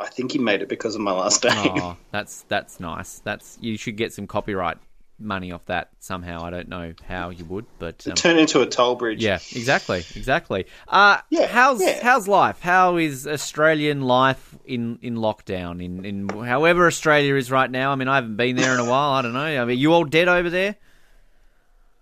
[0.00, 1.72] I think he made it because of my last oh, name.
[1.76, 3.20] Oh, that's that's nice.
[3.20, 4.78] That's you should get some copyright
[5.24, 6.44] money off that somehow.
[6.44, 9.22] I don't know how you would, but um, Turn into a toll bridge.
[9.22, 10.66] Yeah, exactly, exactly.
[10.86, 12.00] Uh, Yeah, how's yeah.
[12.02, 12.60] how's life?
[12.60, 15.82] How is Australian life in, in lockdown?
[15.84, 17.90] In in however Australia is right now.
[17.90, 19.12] I mean, I haven't been there in a while.
[19.12, 19.40] I don't know.
[19.40, 20.76] I mean, you all dead over there?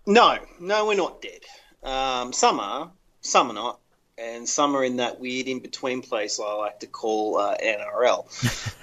[0.07, 1.41] No, no, we're not dead.
[1.85, 3.79] Um, some are, some are not,
[4.19, 8.27] and some are in that weird in between place I like to call uh, NRL.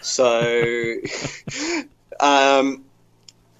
[0.01, 0.95] so,
[2.19, 2.85] um,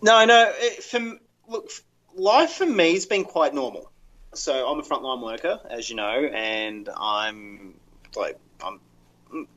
[0.02, 0.52] no, no.
[0.56, 1.70] It, for, look,
[2.16, 3.92] life for me has been quite normal.
[4.34, 7.76] So I'm a frontline worker, as you know, and I'm
[8.16, 8.80] like I'm.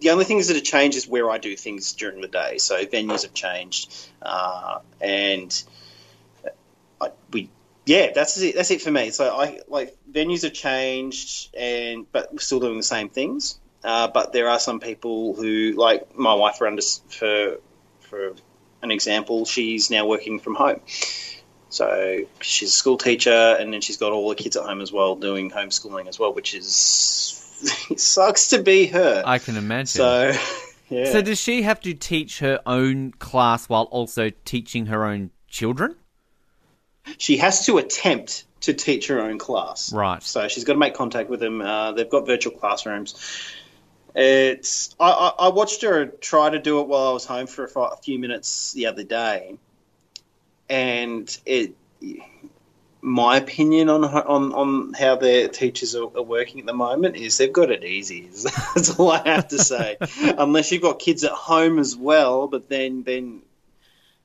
[0.01, 2.59] The only things that have changed is where I do things during the day.
[2.59, 5.63] So venues have changed, uh, and
[7.01, 7.49] I, we
[7.87, 8.55] yeah, that's it.
[8.55, 9.11] That's it for me.
[9.11, 13.59] So I like venues have changed, and but we're still doing the same things.
[13.83, 17.59] Uh, but there are some people who, like my wife, for under, for
[18.01, 18.35] for
[18.83, 20.81] an example, she's now working from home.
[21.69, 24.93] So she's a school teacher, and then she's got all the kids at home as
[24.93, 27.39] well, doing homeschooling as well, which is
[27.91, 29.23] it sucks to be her.
[29.25, 29.87] I can imagine.
[29.87, 30.33] so
[30.91, 35.31] yeah, So does she have to teach her own class while also teaching her own
[35.49, 35.97] children?
[37.19, 39.93] she has to attempt to teach her own class.
[39.93, 40.23] Right.
[40.23, 41.61] So she's got to make contact with them.
[41.61, 43.15] Uh, they've got virtual classrooms.
[44.15, 47.65] It's I, I, I watched her try to do it while I was home for
[47.65, 49.57] a, few minutes the other day,
[50.69, 51.75] and it.
[53.05, 57.37] My opinion on on on how their teachers are, are working at the moment is
[57.37, 58.29] they've got it easy.
[58.75, 59.97] That's all I have to say.
[60.39, 63.43] Unless you've got kids at home as well, but then then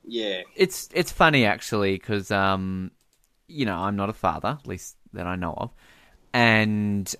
[0.07, 2.91] yeah, It's it's funny actually because um,
[3.47, 5.71] you know I'm not a father, at least that I know of,
[6.33, 7.13] and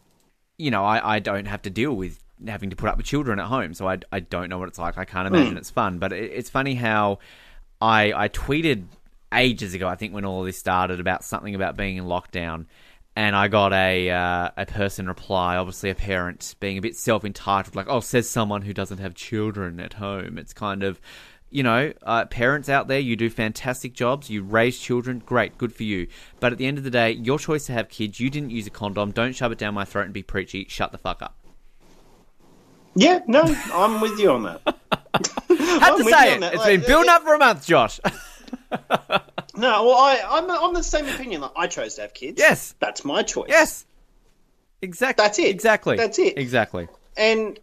[0.58, 3.40] you know I, I don't have to deal with having to put up with children
[3.40, 4.98] at home, so I, I don't know what it's like.
[4.98, 7.20] I can't imagine it's fun, but it, it's funny how
[7.82, 8.86] I I tweeted
[9.34, 12.66] ages ago, I think when all of this started about something about being in lockdown.
[13.16, 17.26] And I got a uh, a person reply, obviously a parent being a bit self
[17.26, 21.02] entitled, like, "Oh, says someone who doesn't have children at home." It's kind of,
[21.50, 24.30] you know, uh, parents out there, you do fantastic jobs.
[24.30, 26.08] You raise children, great, good for you.
[26.40, 28.20] But at the end of the day, your choice to have kids.
[28.20, 29.10] You didn't use a condom.
[29.10, 30.68] Don't shove it down my throat and be preachy.
[30.70, 31.37] Shut the fuck up.
[32.98, 33.20] Yeah.
[33.28, 33.42] No,
[33.74, 34.62] I'm with you on that.
[34.66, 36.44] Had I'm to say it.
[36.44, 38.00] It's Like, been building up for a month, Josh.
[39.58, 41.42] No, well, I, I'm I'm the same opinion.
[41.42, 42.38] Like, I chose to have kids.
[42.40, 42.76] Yes.
[42.80, 43.48] that's my choice.
[43.50, 43.86] yes.
[44.84, 45.24] Exactly.
[45.24, 45.48] That's it.
[45.48, 45.98] Exactly.
[45.98, 46.38] That's it.
[46.38, 46.88] Exactly.
[47.18, 47.60] and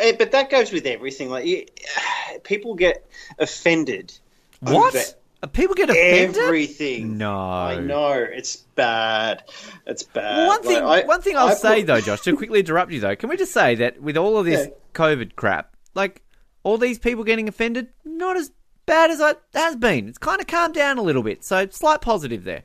[0.00, 1.30] eh, but that goes with everything.
[1.30, 1.64] Like you,
[2.44, 3.08] people get
[3.38, 4.12] offended.
[4.60, 5.16] What?
[5.42, 6.36] Over Uh, People get offended.
[6.42, 7.16] Everything.
[7.18, 7.36] No.
[7.38, 9.44] I know it's bad.
[9.86, 10.46] It's bad.
[10.46, 12.92] One thing, Like, I- one thing I'll I say put- though, Josh, to quickly interrupt
[12.92, 14.72] you though, can we just say that with all of this Yeah.
[14.94, 16.22] COVID crap, like
[16.64, 18.50] all these people getting offended, not as
[18.86, 20.08] bad as it has been.
[20.08, 22.64] It's kind of calmed down a little bit, so slight positive there.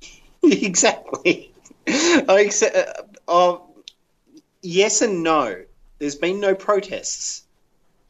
[0.42, 1.52] exactly.
[1.86, 2.76] I accept.
[3.28, 3.58] Uh, uh,
[4.62, 5.62] yes and no.
[5.98, 7.44] there's been no protests.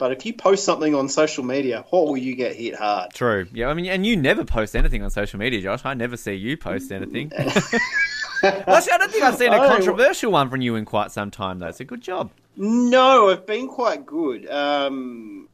[0.00, 3.12] But if you post something on social media, oh, you get hit hard.
[3.12, 3.46] True.
[3.52, 5.82] Yeah, I mean, and you never post anything on social media, Josh.
[5.84, 7.30] I never see you post anything.
[8.42, 11.58] Actually, I don't think I've seen a controversial one from you in quite some time,
[11.58, 11.70] though.
[11.72, 12.30] So good job.
[12.56, 14.48] No, I've been quite good.
[14.50, 15.48] Um,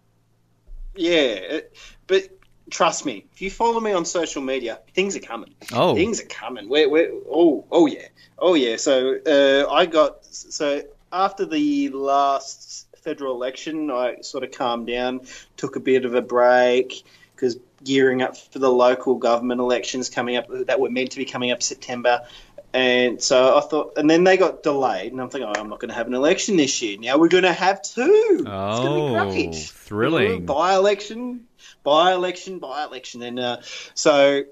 [0.95, 1.77] yeah, it-
[2.07, 2.29] but
[2.71, 5.55] trust me, if you follow me on social media, things are coming.
[5.73, 5.97] Oh.
[5.97, 6.69] things are coming.
[6.69, 8.07] We're, we're, oh, oh yeah,
[8.39, 8.77] oh yeah.
[8.77, 10.83] So uh, I got so
[11.13, 15.21] after the last federal election, I sort of calmed down,
[15.57, 17.05] took a bit of a break
[17.37, 21.25] because gearing up for the local government elections coming up that were meant to be
[21.25, 22.27] coming up September.
[22.75, 25.79] And so I thought, and then they got delayed, and I'm thinking, oh, I'm not
[25.79, 26.99] going to have an election this year.
[26.99, 28.03] Now we're going to have two.
[28.39, 29.55] it's going to Oh, be great.
[29.73, 30.45] thrilling.
[30.47, 31.47] By election,
[31.85, 33.57] by election, by election, and uh,
[33.95, 34.43] so.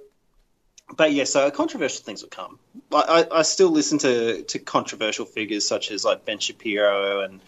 [0.96, 2.58] But yeah, so controversial things will come.
[2.92, 7.40] I, I, I still listen to, to controversial figures such as like Ben Shapiro and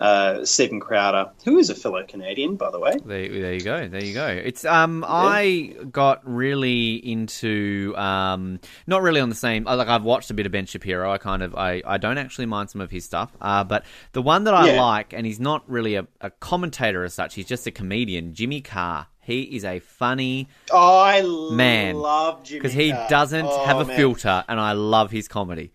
[0.00, 2.92] uh, Steven Crowder, who is a fellow Canadian, by the way.
[3.04, 3.86] There, there you go.
[3.86, 4.26] There you go.
[4.26, 9.64] It's um, I got really into um, not really on the same.
[9.64, 11.12] Like I've watched a bit of Ben Shapiro.
[11.12, 13.30] I kind of, I, I don't actually mind some of his stuff.
[13.40, 14.82] Uh, but the one that I Yeah.
[14.82, 17.34] like, and he's not really a, a commentator as such.
[17.34, 18.32] He's just a comedian.
[18.34, 19.06] Jimmy Carr.
[19.22, 21.22] He is a funny I
[21.52, 21.94] Man.
[21.94, 23.96] love Jimmy because he doesn't Oh, have a man.
[23.96, 25.72] filter, and I love his comedy.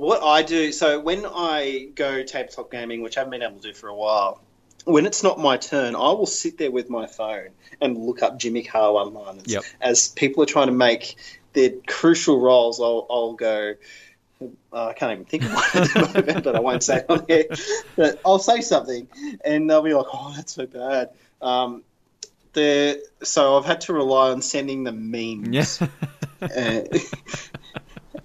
[0.00, 3.68] What I do, so when I go tabletop gaming, which I haven't been able to
[3.68, 4.40] do for a while,
[4.84, 8.38] when it's not my turn, I will sit there with my phone and look up
[8.38, 9.46] Jimmy Carr one-liners.
[9.46, 9.64] Yep.
[9.80, 11.16] As people are trying to make
[11.52, 13.74] their crucial rolls, I'll, I'll go.
[14.72, 17.06] Uh, I can't even think of one at the moment, but I won't say it
[17.08, 17.44] on here.
[17.96, 19.08] But I'll say something,
[19.44, 21.82] and they'll be like, "Oh, that's so bad." Um,
[22.52, 25.80] the so I've had to rely on sending them memes.
[25.80, 25.88] Yeah.
[26.42, 26.82] Uh,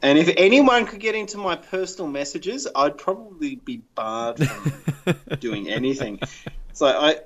[0.02, 5.70] and if anyone could get into my personal messages, I'd probably be barred from doing
[5.70, 6.20] anything.
[6.74, 7.18] So I,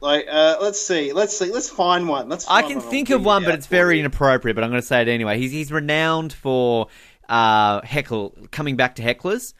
[0.00, 2.28] like, uh, let's see, let's see, let's find one.
[2.28, 2.46] Let's.
[2.48, 2.90] I can one.
[2.90, 4.54] think of one, but it's very inappropriate.
[4.54, 5.38] But I'm going to say it anyway.
[5.38, 6.88] He's he's renowned for
[7.28, 9.54] uh, heckle coming back to hecklers.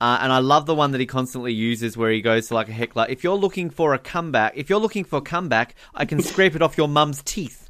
[0.00, 2.70] Uh, and I love the one that he constantly uses where he goes to like
[2.70, 3.04] a heckler.
[3.10, 6.56] If you're looking for a comeback, if you're looking for a comeback, I can scrape
[6.56, 7.68] it off your mum's teeth.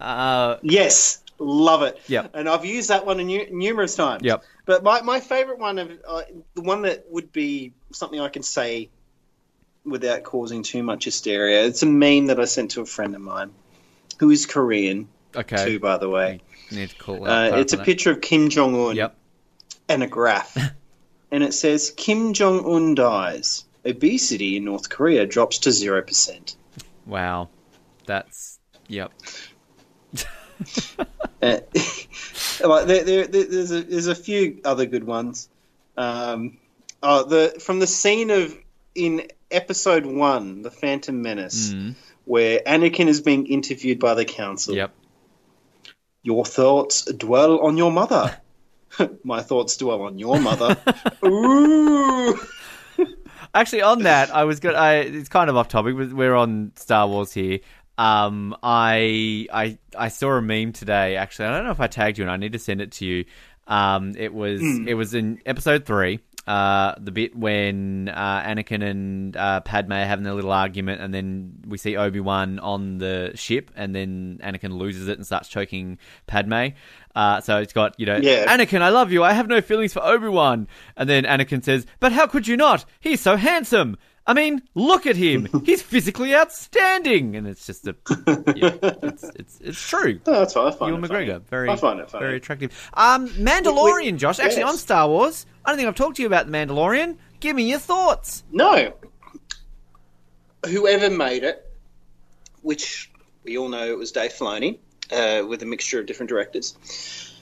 [0.00, 2.00] Uh, Yes, love it.
[2.08, 2.32] Yep.
[2.34, 4.22] And I've used that one nu- numerous times.
[4.24, 4.44] Yep.
[4.66, 6.22] But my, my favorite one of uh,
[6.54, 8.90] the one that would be something I can say
[9.84, 11.64] without causing too much hysteria.
[11.64, 13.52] It's a meme that I sent to a friend of mine
[14.18, 15.64] who is Korean okay.
[15.64, 16.40] too, by the way.
[16.70, 19.16] Need to call Uh, it's a picture of Kim Jong Un Yep.
[19.88, 20.56] and a graph,
[21.30, 23.64] and it says Kim Jong Un dies.
[23.86, 26.56] Obesity in North Korea drops to zero percent.
[27.06, 27.48] Wow.
[28.04, 29.12] That's yep.
[31.40, 31.58] Uh,
[32.64, 35.48] like there, there, there- there's a there's a few other good ones.
[35.96, 36.58] Um,
[37.00, 38.56] oh, the from the scene of
[38.96, 41.94] in episode one, the Phantom Menace, Mm.
[42.24, 44.74] where Anakin is being interviewed by the council.
[44.74, 44.92] Yep.
[46.24, 48.36] Your thoughts dwell on your mother.
[49.22, 50.76] My thoughts dwell on your mother.
[51.24, 52.36] Ooh.
[53.54, 54.74] Actually, on that, I was good.
[54.74, 55.96] I it's kind of off topic.
[55.96, 57.60] but We're on Star Wars here.
[57.98, 61.16] Um, I I I saw a meme today.
[61.16, 63.04] Actually, I don't know if I tagged you, and I need to send it to
[63.04, 63.24] you.
[63.66, 66.20] Um, it was it was in episode three.
[66.46, 71.12] Uh, the bit when uh, Anakin and uh, Padme are having a little argument, and
[71.12, 75.48] then we see Obi Wan on the ship, and then Anakin loses it and starts
[75.50, 76.68] choking Padme.
[77.14, 78.46] Uh, so it's got you know, Yeah.
[78.56, 79.22] Anakin, I love you.
[79.22, 80.68] I have no feelings for Obi Wan.
[80.96, 82.86] And then Anakin says, "But how could you not?
[83.00, 83.98] He's so handsome.
[84.28, 85.48] I mean, look at him.
[85.64, 87.96] He's physically outstanding." And it's just a,
[88.54, 90.20] yeah, it's it's it's true.
[90.26, 90.66] Oh, that's fine.
[90.68, 91.26] I find Ewan it funny.
[91.26, 92.24] McGregor, very I find it funny.
[92.24, 92.90] very attractive.
[92.94, 94.38] Um, Mandalorian, Josh.
[94.38, 94.70] Actually, yes.
[94.70, 97.16] on Star Wars, I don't think I've talked to you about the Mandalorian.
[97.40, 98.44] Give me your thoughts.
[98.52, 98.92] No.
[100.66, 101.64] Whoever made it,
[102.62, 103.10] which
[103.44, 104.78] we all know it was Dave Filoni,
[105.12, 107.34] uh, with a mixture of different directors,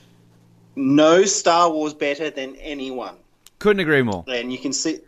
[0.75, 3.15] knows Star Wars better than anyone,
[3.59, 4.23] Couldn't agree more.
[4.27, 4.99] and you can see,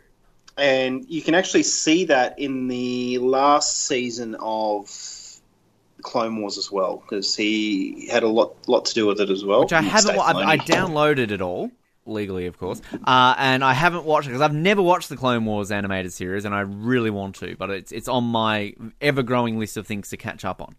[0.56, 4.90] and you can actually see that in the last season of
[6.02, 9.44] Clone Wars as well, because he had a lot lot to do with it as
[9.44, 9.60] well.
[9.60, 10.16] Which I haven't.
[10.16, 11.70] Wa- I, I downloaded it all
[12.06, 15.44] legally, of course, uh, and I haven't watched it because I've never watched the Clone
[15.44, 17.56] Wars animated series, and I really want to.
[17.56, 20.74] But it's it's on my ever growing list of things to catch up on.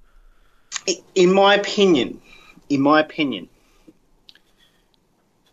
[1.16, 2.22] in my opinion,
[2.70, 3.50] in my opinion,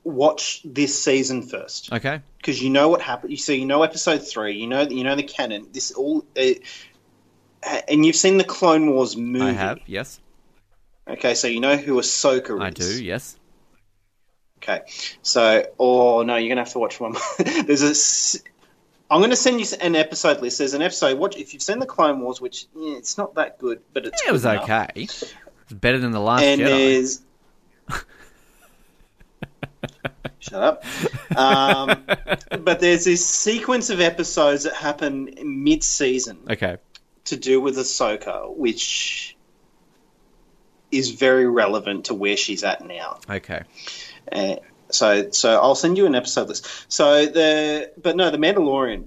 [0.09, 2.21] watch this season first Okay.
[2.39, 3.31] because you know what happened.
[3.31, 4.55] You see, you know episode three.
[4.57, 5.69] You know, you know the canon.
[5.73, 6.55] This all, uh,
[7.89, 9.45] and you've seen the Clone Wars movie.
[9.45, 9.79] I have.
[9.87, 10.21] Yes,
[11.09, 12.61] Okay, so you know who Ahsoka is.
[12.61, 13.05] I do.
[13.05, 13.37] Yes.
[14.59, 14.81] Okay,
[15.23, 17.13] so oh no, you're gonna have to watch one.
[17.13, 17.23] more.
[17.65, 18.41] There's a
[19.11, 20.59] I'm going to send you an episode list.
[20.59, 21.19] There's an episode.
[21.19, 24.21] Watch if you've seen the Clone Wars, which yeah, it's not that good, but it's
[24.23, 24.65] Yeah, it was enough.
[24.65, 24.89] okay.
[24.97, 25.33] It's
[25.73, 26.67] better than the last And Jedi.
[26.67, 27.21] there's
[30.41, 30.85] shut up.
[31.37, 32.05] Um,
[32.63, 36.79] but there's this sequence of episodes that happen mid-season Okay.
[37.27, 39.37] to do with Ahsoka, which
[40.91, 43.19] is very relevant to where she's at now.
[43.29, 43.63] Okay.
[44.33, 44.57] Uh,
[44.91, 46.67] so, so I'll send you an episode list.
[46.89, 49.05] So the, but no, the Mandalorian.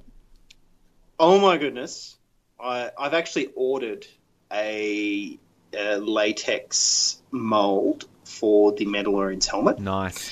[1.20, 2.18] Oh my goodness!
[2.60, 4.08] I I've actually ordered
[4.52, 5.38] a,
[5.72, 9.78] a latex mold for the Mandalorian's helmet.
[9.80, 10.32] Nice.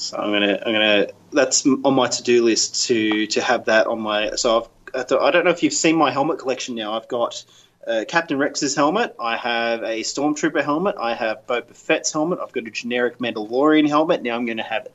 [0.00, 3.86] So I'm gonna I'm gonna that's on my to do list to to have that
[3.86, 4.30] on my.
[4.36, 6.94] So I've I don't know if you've seen my helmet collection now.
[6.94, 7.44] I've got.
[7.86, 9.16] Uh, Captain Rex's helmet.
[9.18, 10.96] I have a Stormtrooper helmet.
[11.00, 12.38] I have Boba Fett's helmet.
[12.40, 14.22] I've got a generic Mandalorian helmet.
[14.22, 14.88] Now I'm going to have,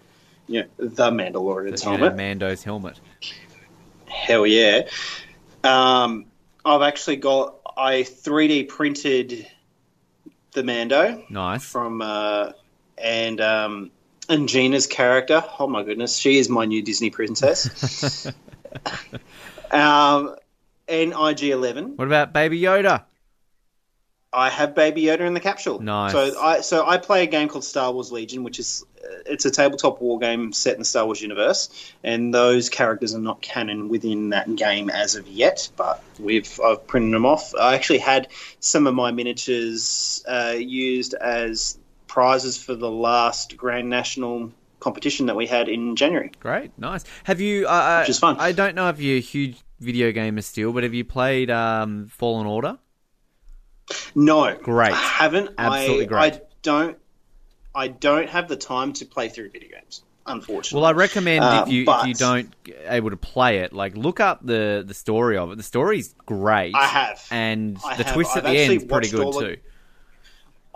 [0.46, 2.16] you know, the Mandalorian's know, helmet.
[2.16, 3.00] Mando's helmet.
[4.08, 4.84] Hell yeah!
[5.64, 6.28] Um,
[6.64, 9.48] I've actually got I 3D printed
[10.52, 11.66] the Mando Nice.
[11.66, 12.52] from uh,
[13.00, 13.92] and um,
[14.30, 15.44] and Gina's character.
[15.60, 18.26] Oh my goodness, she is my new Disney princess.
[19.72, 20.36] um,
[20.88, 21.98] and IG11.
[21.98, 23.04] What about Baby Yoda?
[24.36, 25.80] I have Baby Yoda in the capsule.
[25.80, 26.12] Nice.
[26.12, 29.46] So I so I play a game called Star Wars Legion, which is uh, it's
[29.46, 33.42] a tabletop war game set in the Star Wars universe, and those characters are not
[33.42, 35.70] canon within that game as of yet.
[35.78, 37.56] But we've I've printed them off.
[37.56, 38.28] I actually had
[38.60, 41.78] some of my miniatures uh, used as
[42.16, 44.50] prizes for the last Grand National
[44.80, 46.32] competition that we had in January.
[46.40, 47.04] Great, nice.
[47.26, 47.68] Have you?
[47.68, 48.38] Uh, Which is fun.
[48.40, 52.08] I don't know if you're a huge video gamer still, but have you played um,
[52.08, 52.80] Fallen Order?
[54.16, 54.94] No, Great.
[54.94, 55.52] I haven't.
[55.58, 56.34] Absolutely I, great.
[56.36, 56.98] I don't.
[57.76, 60.02] I don't have the time to play through video games.
[60.26, 60.82] Unfortunately.
[60.82, 62.50] Well, I recommend Uh, if you if but- you don't
[62.86, 65.58] able to play it, like look up the the story of it.
[65.58, 66.74] The story's great.
[66.76, 67.28] I have.
[67.30, 68.14] and I the have.
[68.14, 69.58] twist at I've the end is pretty good too.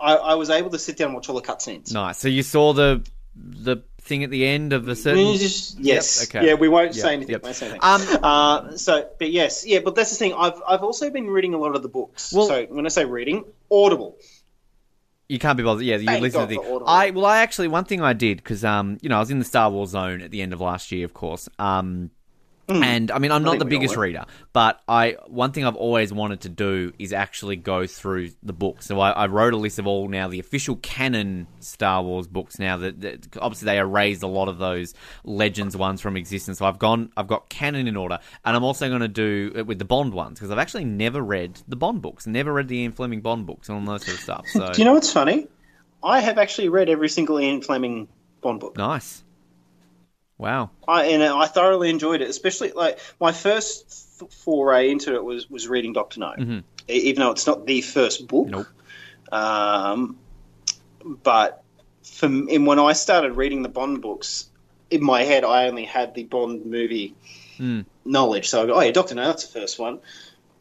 [0.00, 1.92] I, I was able to sit down and watch all the cutscenes.
[1.92, 2.18] Nice.
[2.18, 5.26] So you saw the the thing at the end of a certain.
[5.26, 5.76] Yes.
[5.78, 6.46] Yep, okay.
[6.48, 7.32] Yeah, we won't Yep, say anything.
[7.32, 7.42] yep.
[7.44, 7.80] Won't say anything.
[7.82, 10.34] Um, uh, so, but yes, yeah, but that's the thing.
[10.36, 12.32] I've I've also been reading a lot of the books.
[12.32, 14.16] Well- so when I say reading, Audible.
[15.28, 15.84] You can't be bothered.
[15.84, 16.60] Yeah, you Thank listen God to the.
[16.60, 16.88] Audible.
[16.88, 19.38] I well, I actually one thing I did because um you know I was in
[19.38, 21.48] the Star Wars zone at the end of last year, of course.
[21.58, 22.10] Um,
[22.70, 22.84] Mm.
[22.84, 26.42] and I mean I'm not the biggest reader, but I one thing I've always wanted
[26.42, 28.86] to do is actually go through the books.
[28.86, 32.58] So I, I wrote a list of all now the official canon Star Wars books.
[32.58, 34.94] Now that, that obviously they erased a lot of those
[35.24, 36.58] legends ones from existence.
[36.58, 39.66] So I've gone, I've got canon in order, and I'm also going to do it
[39.66, 42.78] with the Bond ones because I've actually never read the Bond books, never read the
[42.78, 44.46] Ian Fleming Bond books and all that sort of stuff.
[44.48, 45.48] So Do you know what's funny?
[46.02, 48.08] I have actually read every single Ian Fleming
[48.40, 48.76] Bond book.
[48.76, 49.22] nice.
[50.40, 50.70] Wow.
[50.88, 55.48] I and I thoroughly enjoyed it, especially like my first th- foray into it was
[55.50, 58.48] was reading Doctor No, E- even though it's not the first book.
[58.48, 58.66] Nope.
[59.30, 60.16] Um,
[61.22, 61.62] but
[62.02, 64.48] for and when I started reading the Bond books,
[64.90, 67.14] in my head I only had the Bond movie
[67.58, 67.82] Hmm.
[68.06, 68.48] knowledge.
[68.48, 69.98] So I go, oh yeah, Doctor No, that's the first one,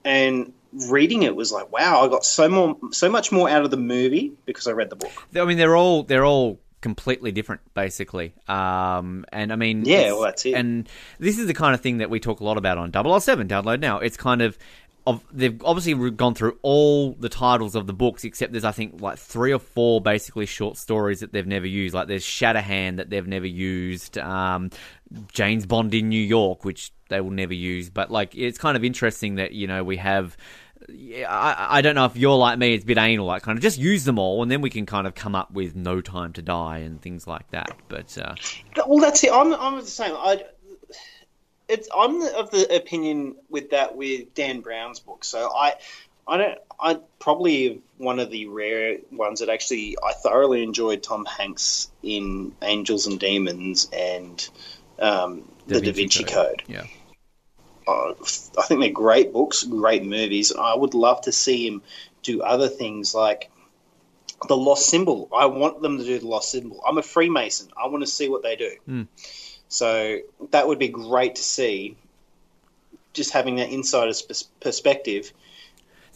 [0.03, 3.71] and reading it was like, wow, I got so more, so much more out of
[3.71, 5.27] the movie because I read the book.
[5.34, 8.34] I mean, they're all they're all completely different, basically.
[8.47, 10.53] Um, and I mean, Yeah, well, that's it.
[10.53, 10.88] And
[11.19, 13.80] this is the kind of thing that we talk a lot about on 007 Download
[13.80, 13.99] Now.
[13.99, 14.57] It's kind of
[15.07, 19.01] of they've obviously gone through all the titles of the books, except there's I think
[19.01, 21.95] like three or four basically short stories that they've never used.
[21.95, 24.17] Like there's Shatterhand that they've never used.
[24.17, 24.69] Um,
[25.32, 27.89] James Bond in New York, which they will never use.
[27.89, 30.38] But like, it's kind of interesting that you know we have.
[30.94, 32.74] Yeah, I, I don't know if you're like me.
[32.74, 34.86] It's a bit anal, like kind of just use them all, and then we can
[34.86, 37.76] kind of come up with No Time to Die and things like that.
[37.88, 38.36] But uh,
[38.88, 39.32] Well, that's it.
[39.32, 40.14] I'm, I'm the same.
[40.16, 40.44] I,
[41.68, 45.24] it's I'm of the opinion with that with Dan Brown's book.
[45.24, 45.76] So I,
[46.28, 46.60] I don't.
[46.80, 52.56] I probably one of the rare ones that actually I thoroughly enjoyed Tom Hanks in
[52.62, 54.50] Angels and Demons and
[54.98, 56.64] um, the Da Vinci Code.
[56.68, 56.86] Yeah,
[57.90, 58.14] Uh,
[58.58, 60.54] I think they're great books, great movies.
[60.54, 61.82] I would love to see him
[62.22, 63.50] do other things like
[64.48, 65.30] the Lost Symbol.
[65.36, 66.82] I want them to do the Lost Symbol.
[66.88, 67.70] I'm a Freemason.
[67.82, 68.72] I want to see what they do.
[68.86, 69.04] Hmm.
[69.68, 70.20] So
[70.52, 71.98] that would be great to see.
[73.14, 74.22] Just having that insider's
[74.60, 75.34] perspective.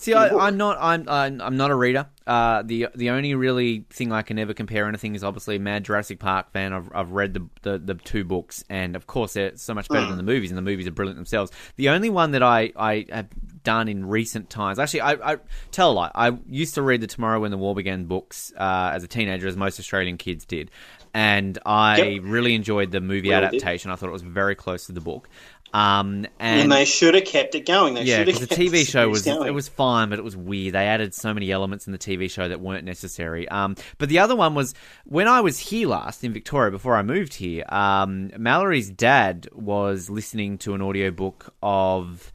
[0.04, 0.78] See, I, I'm not.
[0.82, 1.08] I'm.
[1.08, 2.08] I'm I'm not a reader.
[2.28, 6.20] Uh, the the only really thing I can ever compare anything is obviously Mad Jurassic
[6.20, 6.74] Park fan.
[6.74, 10.06] I've I've read the the, the two books, and of course they're so much better
[10.06, 11.52] than the movies, and the movies are brilliant themselves.
[11.78, 13.28] The only one that I I have
[13.64, 15.38] done in recent times, actually, I, I
[15.72, 16.12] tell a lie.
[16.14, 19.48] I used to read the Tomorrow When the War Began books uh, as a teenager,
[19.48, 20.70] as most Australian kids did,
[21.14, 22.22] and I Yep.
[22.26, 23.90] really enjoyed the movie We adaptation.
[23.92, 25.30] I thought it was very close to the book.
[25.74, 27.96] Um, and, And, they should have kept it going.
[27.96, 29.48] They yeah, should have because the TV show was going.
[29.48, 30.76] it was fine, but it was weird.
[30.76, 33.50] They added so many elements in the TV show that weren't necessary.
[33.50, 37.02] Um, but the other one was when I was here last in Victoria before I
[37.02, 37.64] moved here.
[37.70, 42.32] Um, Mallory's dad was listening to an audiobook of,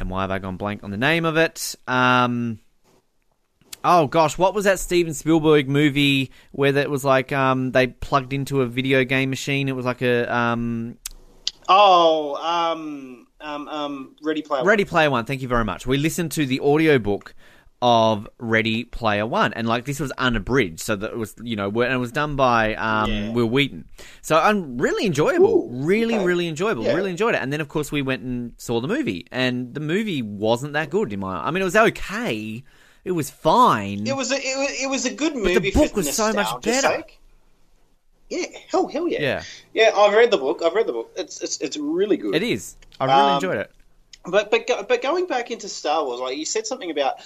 [0.00, 1.76] and why have I gone blank on the name of it?
[1.86, 2.58] Um.
[3.86, 8.32] Oh gosh, what was that Steven Spielberg movie where that was like um, they plugged
[8.32, 9.68] into a video game machine?
[9.68, 10.96] It was like a um,
[11.68, 14.68] Oh, um, um, um, Ready Player One.
[14.68, 15.86] Ready Player One, thank you very much.
[15.86, 17.34] We listened to the audiobook
[17.82, 21.68] of Ready Player One, and like this was unabridged, so that it was you know,
[21.68, 23.30] and it was done by um, Yeah.
[23.32, 23.84] Wil Wheaton.
[24.22, 26.24] So um, really enjoyable, Ooh, really, okay.
[26.24, 26.94] really enjoyable, Yeah.
[26.94, 27.42] really enjoyed it.
[27.42, 30.88] And then of course we went and saw the movie, and the movie wasn't that
[30.90, 31.36] good in my.
[31.46, 32.64] I mean, it was okay,
[33.04, 34.06] it was fine.
[34.06, 35.54] It was a, it was, it was a good movie.
[35.54, 36.88] But the book was so much better.
[36.88, 37.20] Sake.
[38.30, 39.20] Yeah, hell, hell yeah.
[39.20, 39.42] yeah,
[39.74, 40.62] Yeah, I've read the book.
[40.64, 41.12] I've read the book.
[41.16, 42.34] It's it's, it's really good.
[42.34, 42.76] it is.
[42.98, 43.70] I really Um, enjoyed it.
[44.26, 47.16] But but go, but going back into Star Wars, like you said something about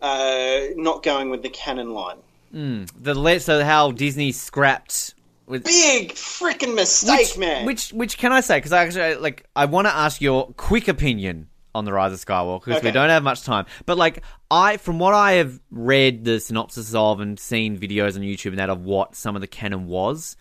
[0.00, 2.16] uh, not going with the canon line.
[2.52, 5.14] The le- so how Disney scrapped
[5.46, 7.64] with Big freaking mistake, which, man.
[7.66, 8.58] Which which can I say?
[8.58, 12.24] Because I actually like I want to ask your quick opinion on the Rise of
[12.24, 13.66] Skywalker because we don't have much time.
[13.86, 18.22] But like I, from what I have read the synopsis of and seen videos on
[18.22, 20.36] YouTube and that of what some of the canon was,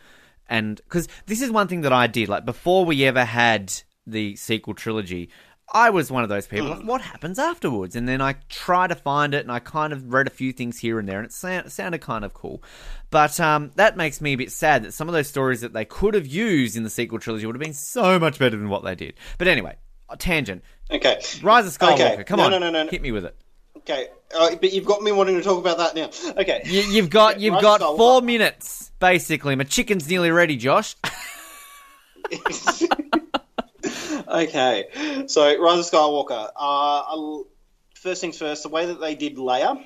[0.48, 3.74] and because this is one thing that I did like before we ever had
[4.06, 5.30] the sequel trilogy.
[5.74, 6.68] I was one of those people.
[6.68, 7.96] Like, what happens afterwards?
[7.96, 10.78] And then I try to find it, and I kind of read a few things
[10.78, 12.62] here and there, and it sound, sounded kind of cool.
[13.10, 15.86] But um, that makes me a bit sad that some of those stories that they
[15.86, 18.84] could have used in the sequel trilogy would have been so much better than what
[18.84, 19.14] they did.
[19.38, 19.78] But anyway,
[20.18, 20.64] tangent.
[20.92, 22.14] Okay, Rise of Skywalker.
[22.14, 22.24] Okay.
[22.24, 22.90] Come No, on, no, no, no, no.
[22.90, 23.36] hit me with it.
[23.78, 24.08] okay.
[24.34, 26.10] Uh, but you've got me wanting to talk about that now.
[26.42, 26.62] Okay.
[26.66, 27.98] You, you've got Okay, you've Rise got Skywalker.
[27.98, 29.56] four minutes basically.
[29.56, 30.96] My chicken's nearly ready, Josh.
[34.28, 34.86] okay,
[35.28, 36.50] so Rise of Skywalker.
[36.56, 37.44] Uh,
[37.96, 39.84] first things first, the way that they did Leia,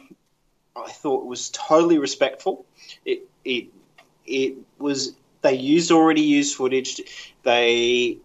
[0.76, 2.66] I thought was totally respectful.
[3.06, 3.68] It it
[4.26, 7.02] it was they used already used footage.
[7.44, 8.18] They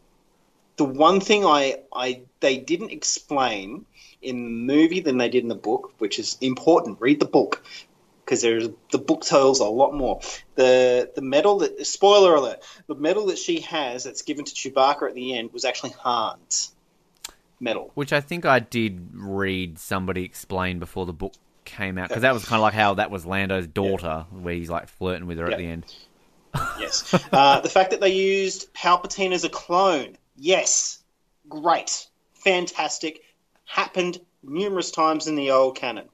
[0.81, 3.85] the one thing I I they didn't explain
[4.22, 7.03] in the movie than they did in the book, which is important.
[7.03, 7.62] Read the book
[8.24, 10.20] because there's the book tells a lot more.
[10.55, 15.07] The the medal that spoiler alert, the medal that she has that's given to Chewbacca
[15.07, 16.72] at the end was actually Han's
[17.61, 17.91] medal.
[17.93, 21.35] Which I think I did read somebody explain before the book
[21.66, 24.70] came out because that was kind of like how that was Lando's daughter, where he's
[24.70, 25.85] like flirting with her at the end.
[26.81, 27.14] Yes.
[27.33, 30.99] uh, the fact that they used Palpatine as a clone, yes,
[31.49, 33.22] great, fantastic,
[33.66, 36.09] happened numerous times in the old canon.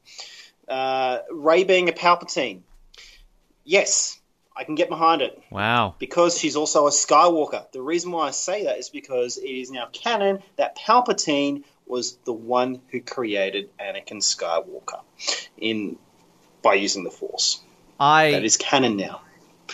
[0.69, 2.63] Uh, Rey being a Palpatine,
[3.65, 4.21] yes,
[4.57, 5.41] I can get behind it.
[5.51, 5.95] Wow.
[5.99, 7.71] because she's also a Skywalker.
[7.73, 12.17] The reason why I say that is because it is now canon that Palpatine was
[12.25, 15.01] the one who created Anakin Skywalker
[15.57, 15.99] in
[16.63, 17.61] by using the Force.
[18.01, 19.21] I That is canon now.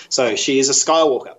[0.08, 1.34] So she is a Skywalker.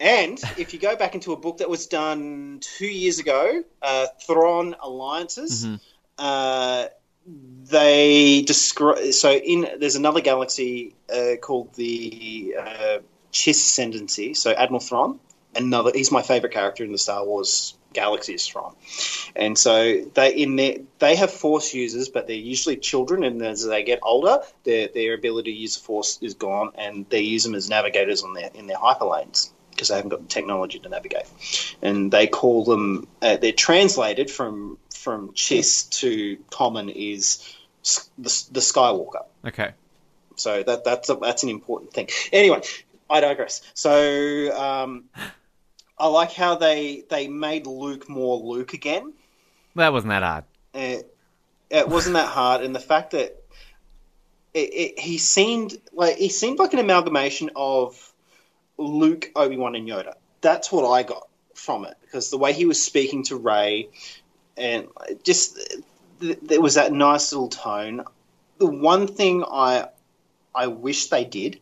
[0.00, 4.06] And if you go back into a book that was done two years ago, uh,
[4.24, 5.66] Thrawn Alliances,
[6.18, 6.86] uh,
[7.26, 9.12] they describe.
[9.12, 12.98] So in there's another galaxy uh, called the uh,
[13.32, 14.34] Chiss Ascendancy.
[14.34, 15.18] So Admiral Thrawn,
[15.56, 15.90] another.
[15.92, 18.76] He's my favorite character in the Star Wars galaxy is Thrawn,
[19.34, 23.66] and so they in their they have Force users, but they're usually children, and as
[23.66, 27.42] they get older, their their ability to use the Force is gone, and they use
[27.42, 30.88] them as navigators on their in their hyperlanes because they haven't got the technology to
[30.88, 31.24] navigate,
[31.80, 33.06] and they call them.
[33.22, 37.56] Uh, they're translated from from Chiss to common is
[38.18, 39.24] the, the Skywalker.
[39.46, 39.70] okay.
[40.34, 42.08] So that that's a, that's an important thing.
[42.32, 42.62] Anyway,
[43.08, 43.62] I digress.
[43.74, 45.04] So um,
[45.96, 49.12] I like how they they made Luke more Luke again.
[49.76, 50.44] That wasn't that hard.
[50.74, 51.02] Uh,
[51.70, 53.40] it wasn't that hard, and the fact that
[54.54, 58.12] it, it, he seemed like he seemed like an amalgamation of
[58.78, 60.14] Luke, Obi Wan, and Yoda.
[60.40, 63.88] That's what I got from it because the way he was speaking to Rey,
[64.56, 64.88] and
[65.24, 65.58] just
[66.20, 68.04] there was that nice little tone.
[68.58, 69.88] The one thing I
[70.54, 71.60] I wish they did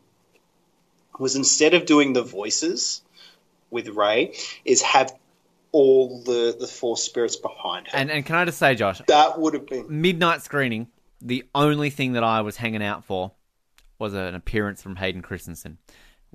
[1.18, 3.02] was instead of doing the voices
[3.70, 5.14] with Rey, is have
[5.72, 7.96] all the the Force spirits behind her.
[7.96, 10.88] And and can I just say, Josh, that would have been midnight screening,
[11.20, 13.32] the only thing that I was hanging out for
[13.98, 15.78] was an appearance from Hayden Christensen.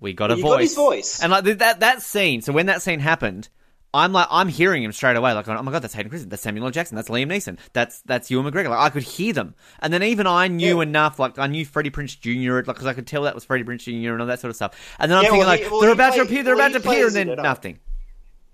[0.01, 0.43] We got a voice.
[0.43, 1.21] got his voice.
[1.23, 3.47] And like that that scene, so when that scene happened,
[3.93, 6.41] I'm like I'm hearing him straight away, like oh my god, that's Hayden Christensen, that's
[6.41, 6.71] Samuel L.
[6.71, 8.69] Jackson, that's Liam Neeson, that's that's Ewan McGregor.
[8.69, 10.83] Like I could hear them, and then even I knew Yeah.
[10.83, 12.55] enough, like I knew Freddie Prinze Jr.
[12.55, 14.13] Like because I could tell that was Freddie Prinze Jr.
[14.13, 14.73] and all that sort of stuff.
[14.97, 16.55] And then I'm Yeah, thinking well, like he- well, they're he about to appear, they're
[16.55, 17.79] well, about to appear, and then nothing.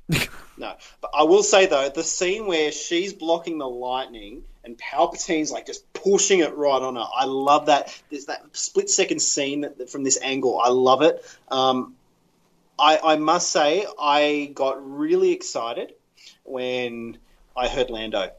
[0.59, 5.51] No, but I will say though, the scene where she's blocking the lightning and Palpatine's
[5.51, 7.05] like just pushing it right on her.
[7.15, 7.99] I love that.
[8.11, 10.59] There's that split second scene that, from this angle.
[10.59, 11.25] I love it.
[11.49, 11.95] Um,
[12.77, 15.93] I, I must say, I got really excited
[16.43, 17.17] when
[17.55, 18.31] I heard Lando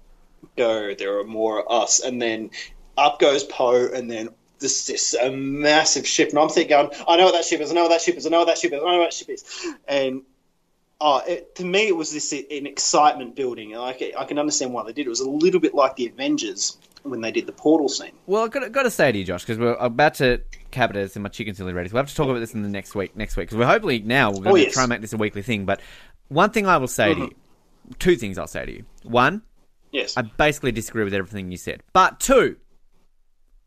[0.56, 0.94] go.
[0.94, 2.50] There are more of us, and then
[2.96, 4.28] up goes Poe, and then
[4.60, 7.70] this this a massive ship, and I'm thinking, I know what that ship is.
[7.70, 8.26] I know what that ship is.
[8.26, 8.80] I know what that ship is.
[8.80, 9.44] I know what that ship is,
[9.88, 10.22] and
[11.00, 13.74] oh, it, to me, it was this an excitement building.
[13.74, 15.06] and I can, understand why they did.
[15.06, 18.12] It was a little bit like the Avengers when they did the portal scene.
[18.26, 20.96] Well, I've got, got to say to you, Josh, because we're about to cap it
[20.96, 21.88] as in my chicken silly ready.
[21.88, 23.16] So we'll have to talk about this in the next week.
[23.16, 24.74] Next week, because we're hopefully now we're going Oh, to yes.
[24.74, 25.64] try and make this a weekly thing.
[25.64, 25.80] But
[26.28, 27.22] one thing I will say to mm-hmm.
[27.24, 28.84] you, two things I'll say to you.
[29.04, 29.42] One,
[29.92, 31.82] Yes, I basically disagree with everything you said.
[31.94, 32.56] But two,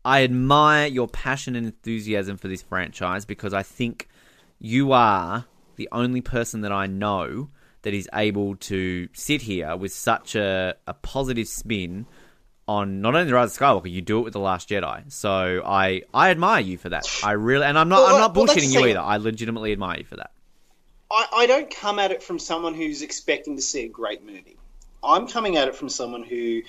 [0.04, 4.08] I admire your passion and enthusiasm for this franchise because I think
[4.60, 5.46] you are
[5.76, 7.50] the only person that I know
[7.82, 12.06] that is able to sit here with such a, a positive spin
[12.68, 15.10] on not only the Rise of Skywalker, you do it with the Last Jedi.
[15.10, 17.06] So I I admire you for that.
[17.24, 19.00] I really and I'm not Well, I'm not well, bullshitting the you either.
[19.00, 20.30] I legitimately admire you for that.
[21.10, 24.56] I, I don't come at it from someone who's expecting to see a great movie.
[25.04, 26.62] I'm coming at it from someone who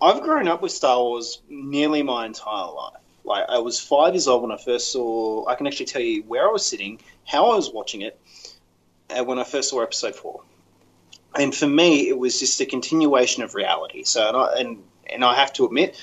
[0.00, 3.03] I've grown up with Star Wars nearly my entire life.
[3.24, 5.46] Like I was five years old when I first saw.
[5.48, 8.20] I can actually tell you where I was sitting, how I was watching it,
[9.10, 10.42] uh, when I first saw Episode Four.
[11.34, 14.04] And for me, it was just a continuation of reality.
[14.04, 15.98] So, and I, and, and I have to admit,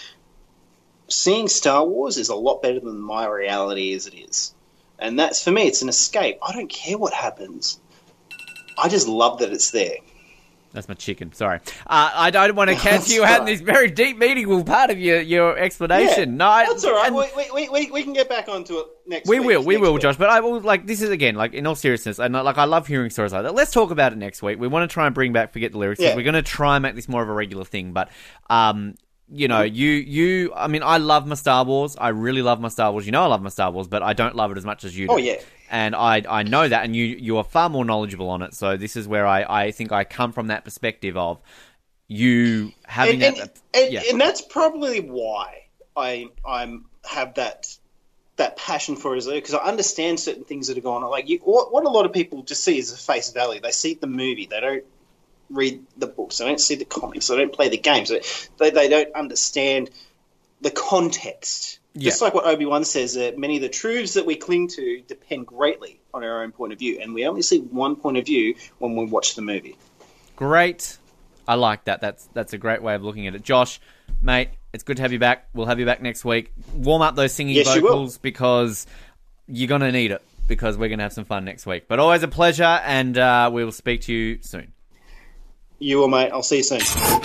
[1.08, 4.54] seeing Star Wars is a lot better than my reality as it is.
[5.00, 6.40] And that's for me, it's an escape.
[6.42, 7.80] I don't care what happens.
[8.78, 9.98] I just love that it's there.
[10.74, 11.34] That's my chicken.
[11.34, 14.90] Sorry, uh, I don't want to catch you out in this very deep, meaningful part
[14.90, 16.38] of your, your explanation.
[16.38, 17.12] no, I- that's all right.
[17.14, 19.48] We, we, we, we, we can get back onto it next We week.
[19.48, 20.02] will, we will, week.
[20.02, 20.16] Josh.
[20.16, 22.88] But I will like this is again like in all seriousness, and like I love
[22.88, 23.54] hearing stories like that.
[23.54, 24.60] Let's talk about it next week.
[24.60, 26.00] We want to try and bring back forget the lyrics.
[26.02, 26.16] Yeah.
[26.16, 27.92] We're going to try and make this more of a regular thing.
[27.94, 28.10] But
[28.50, 28.96] um,
[29.34, 31.96] you know, you you, I mean, I love my Star Wars.
[31.98, 33.06] I really love my Star Wars.
[33.06, 34.98] You know, I love my Star Wars, but I don't love it as much as
[34.98, 35.24] you oh, do.
[35.24, 35.42] Oh, yeah.
[35.70, 38.54] And I I know that, and you you are far more knowledgeable on it.
[38.54, 41.40] So this is where I I think I come from that perspective of
[42.08, 43.42] you having and, that.
[43.42, 44.02] and, uh, and, yeah.
[44.10, 45.64] and that's probably why
[45.96, 47.78] I I'm have that
[48.36, 51.10] that passion for it because I understand certain things that are going on.
[51.10, 53.62] Like you, what, what a lot of people just see is a face value.
[53.62, 54.84] They see the movie, they don't
[55.52, 58.10] read the books, they don't see the comics, they don't play the games,
[58.58, 59.90] they they, don't understand
[60.62, 61.80] the context.
[61.98, 65.02] Just like what Obi Wan says, that many of the truths that we cling to
[65.02, 68.26] depend greatly on our own point of view, and we only see one point of
[68.26, 69.76] view when we watch the movie.
[70.38, 70.98] Great.
[71.48, 72.00] I like that.
[72.00, 73.44] That's that's a great way of looking at it.
[73.44, 73.82] Josh,
[74.22, 75.50] mate, it's good to have you back.
[75.54, 76.54] We'll have you back next week.
[76.74, 78.88] Warm up those singing Yes, you vocals because
[79.48, 81.88] you're gonna need it because we're gonna have some fun next week.
[81.88, 84.72] But always a pleasure, and uh, we will speak to you soon.
[85.82, 86.30] You will, mate.
[86.32, 86.80] I'll see you soon.
[86.82, 87.20] All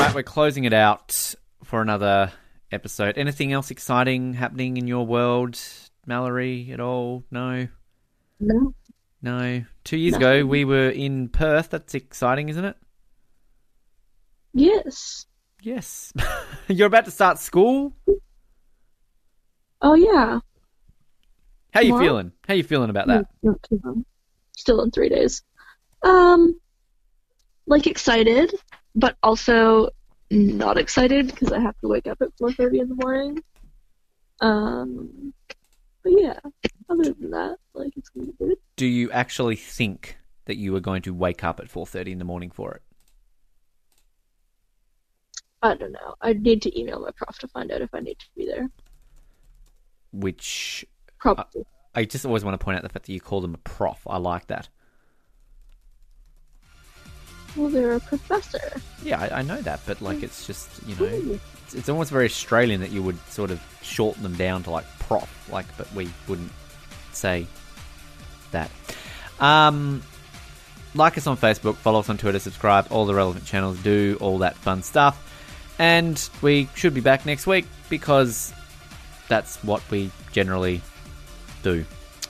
[0.00, 2.30] right, we're closing it out for another
[2.70, 3.18] episode.
[3.18, 5.58] Anything else exciting happening in your world,
[6.06, 6.70] Mallory?
[6.72, 7.24] At all?
[7.32, 7.66] No,
[8.38, 8.74] No.
[9.20, 9.64] no.
[9.82, 11.70] Two years ago, we were in Perth.
[11.70, 12.76] That's exciting, isn't it?
[14.52, 15.26] Yes.
[15.60, 16.12] Yes.
[16.68, 17.96] You're about to start school.
[19.82, 20.38] Oh yeah.
[21.72, 22.04] How you Tomorrow?
[22.04, 22.32] feeling?
[22.46, 23.26] How you feeling about that?
[23.42, 24.04] Not too long.
[24.56, 25.42] Still in three days.
[26.04, 26.60] Um,
[27.66, 28.54] like excited,
[28.94, 29.90] but also
[30.30, 33.42] not excited because I have to wake up at four thirty in the morning.
[34.40, 35.32] Um,
[36.02, 36.38] but yeah.
[36.88, 38.56] Other than that, like it's gonna be good.
[38.76, 42.24] Do you actually think that you are going to wake up at 4:30 in the
[42.24, 42.82] morning for it?
[45.62, 46.14] I don't know.
[46.20, 48.68] I need to email my prof to find out if I need to be there.
[50.12, 50.84] Which
[51.18, 51.64] Probably.
[51.94, 54.06] I just always want to point out the fact that you call them a prof.
[54.06, 54.68] I like that.
[57.56, 58.80] Well, they're a professor.
[59.02, 62.26] Yeah, I, I know that, but like it's just you know, it's, it's almost very
[62.26, 66.08] Australian that you would sort of shorten them down to like prof, like, but we
[66.28, 66.52] wouldn't
[67.12, 67.46] say
[68.50, 68.70] that.
[69.40, 70.02] Um,
[70.94, 74.38] like us on Facebook, follow us on Twitter, subscribe, all the relevant channels, do all
[74.38, 75.20] that fun stuff,
[75.78, 78.52] and we should be back next week because
[79.28, 80.80] that's what we generally
[81.62, 81.84] do.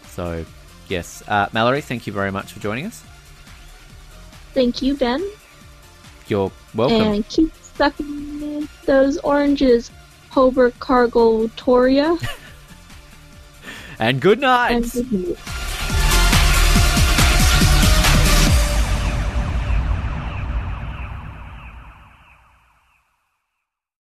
[0.08, 0.44] So,
[0.88, 3.02] yes, uh, Mallory, thank you very much for joining us.
[4.54, 5.22] Thank you, Ben.
[6.28, 7.02] You're welcome.
[7.02, 9.90] And keep sucking those oranges,
[10.30, 12.16] Hobart Cargill Toria.
[13.98, 14.70] and good night.
[14.70, 15.38] and good night.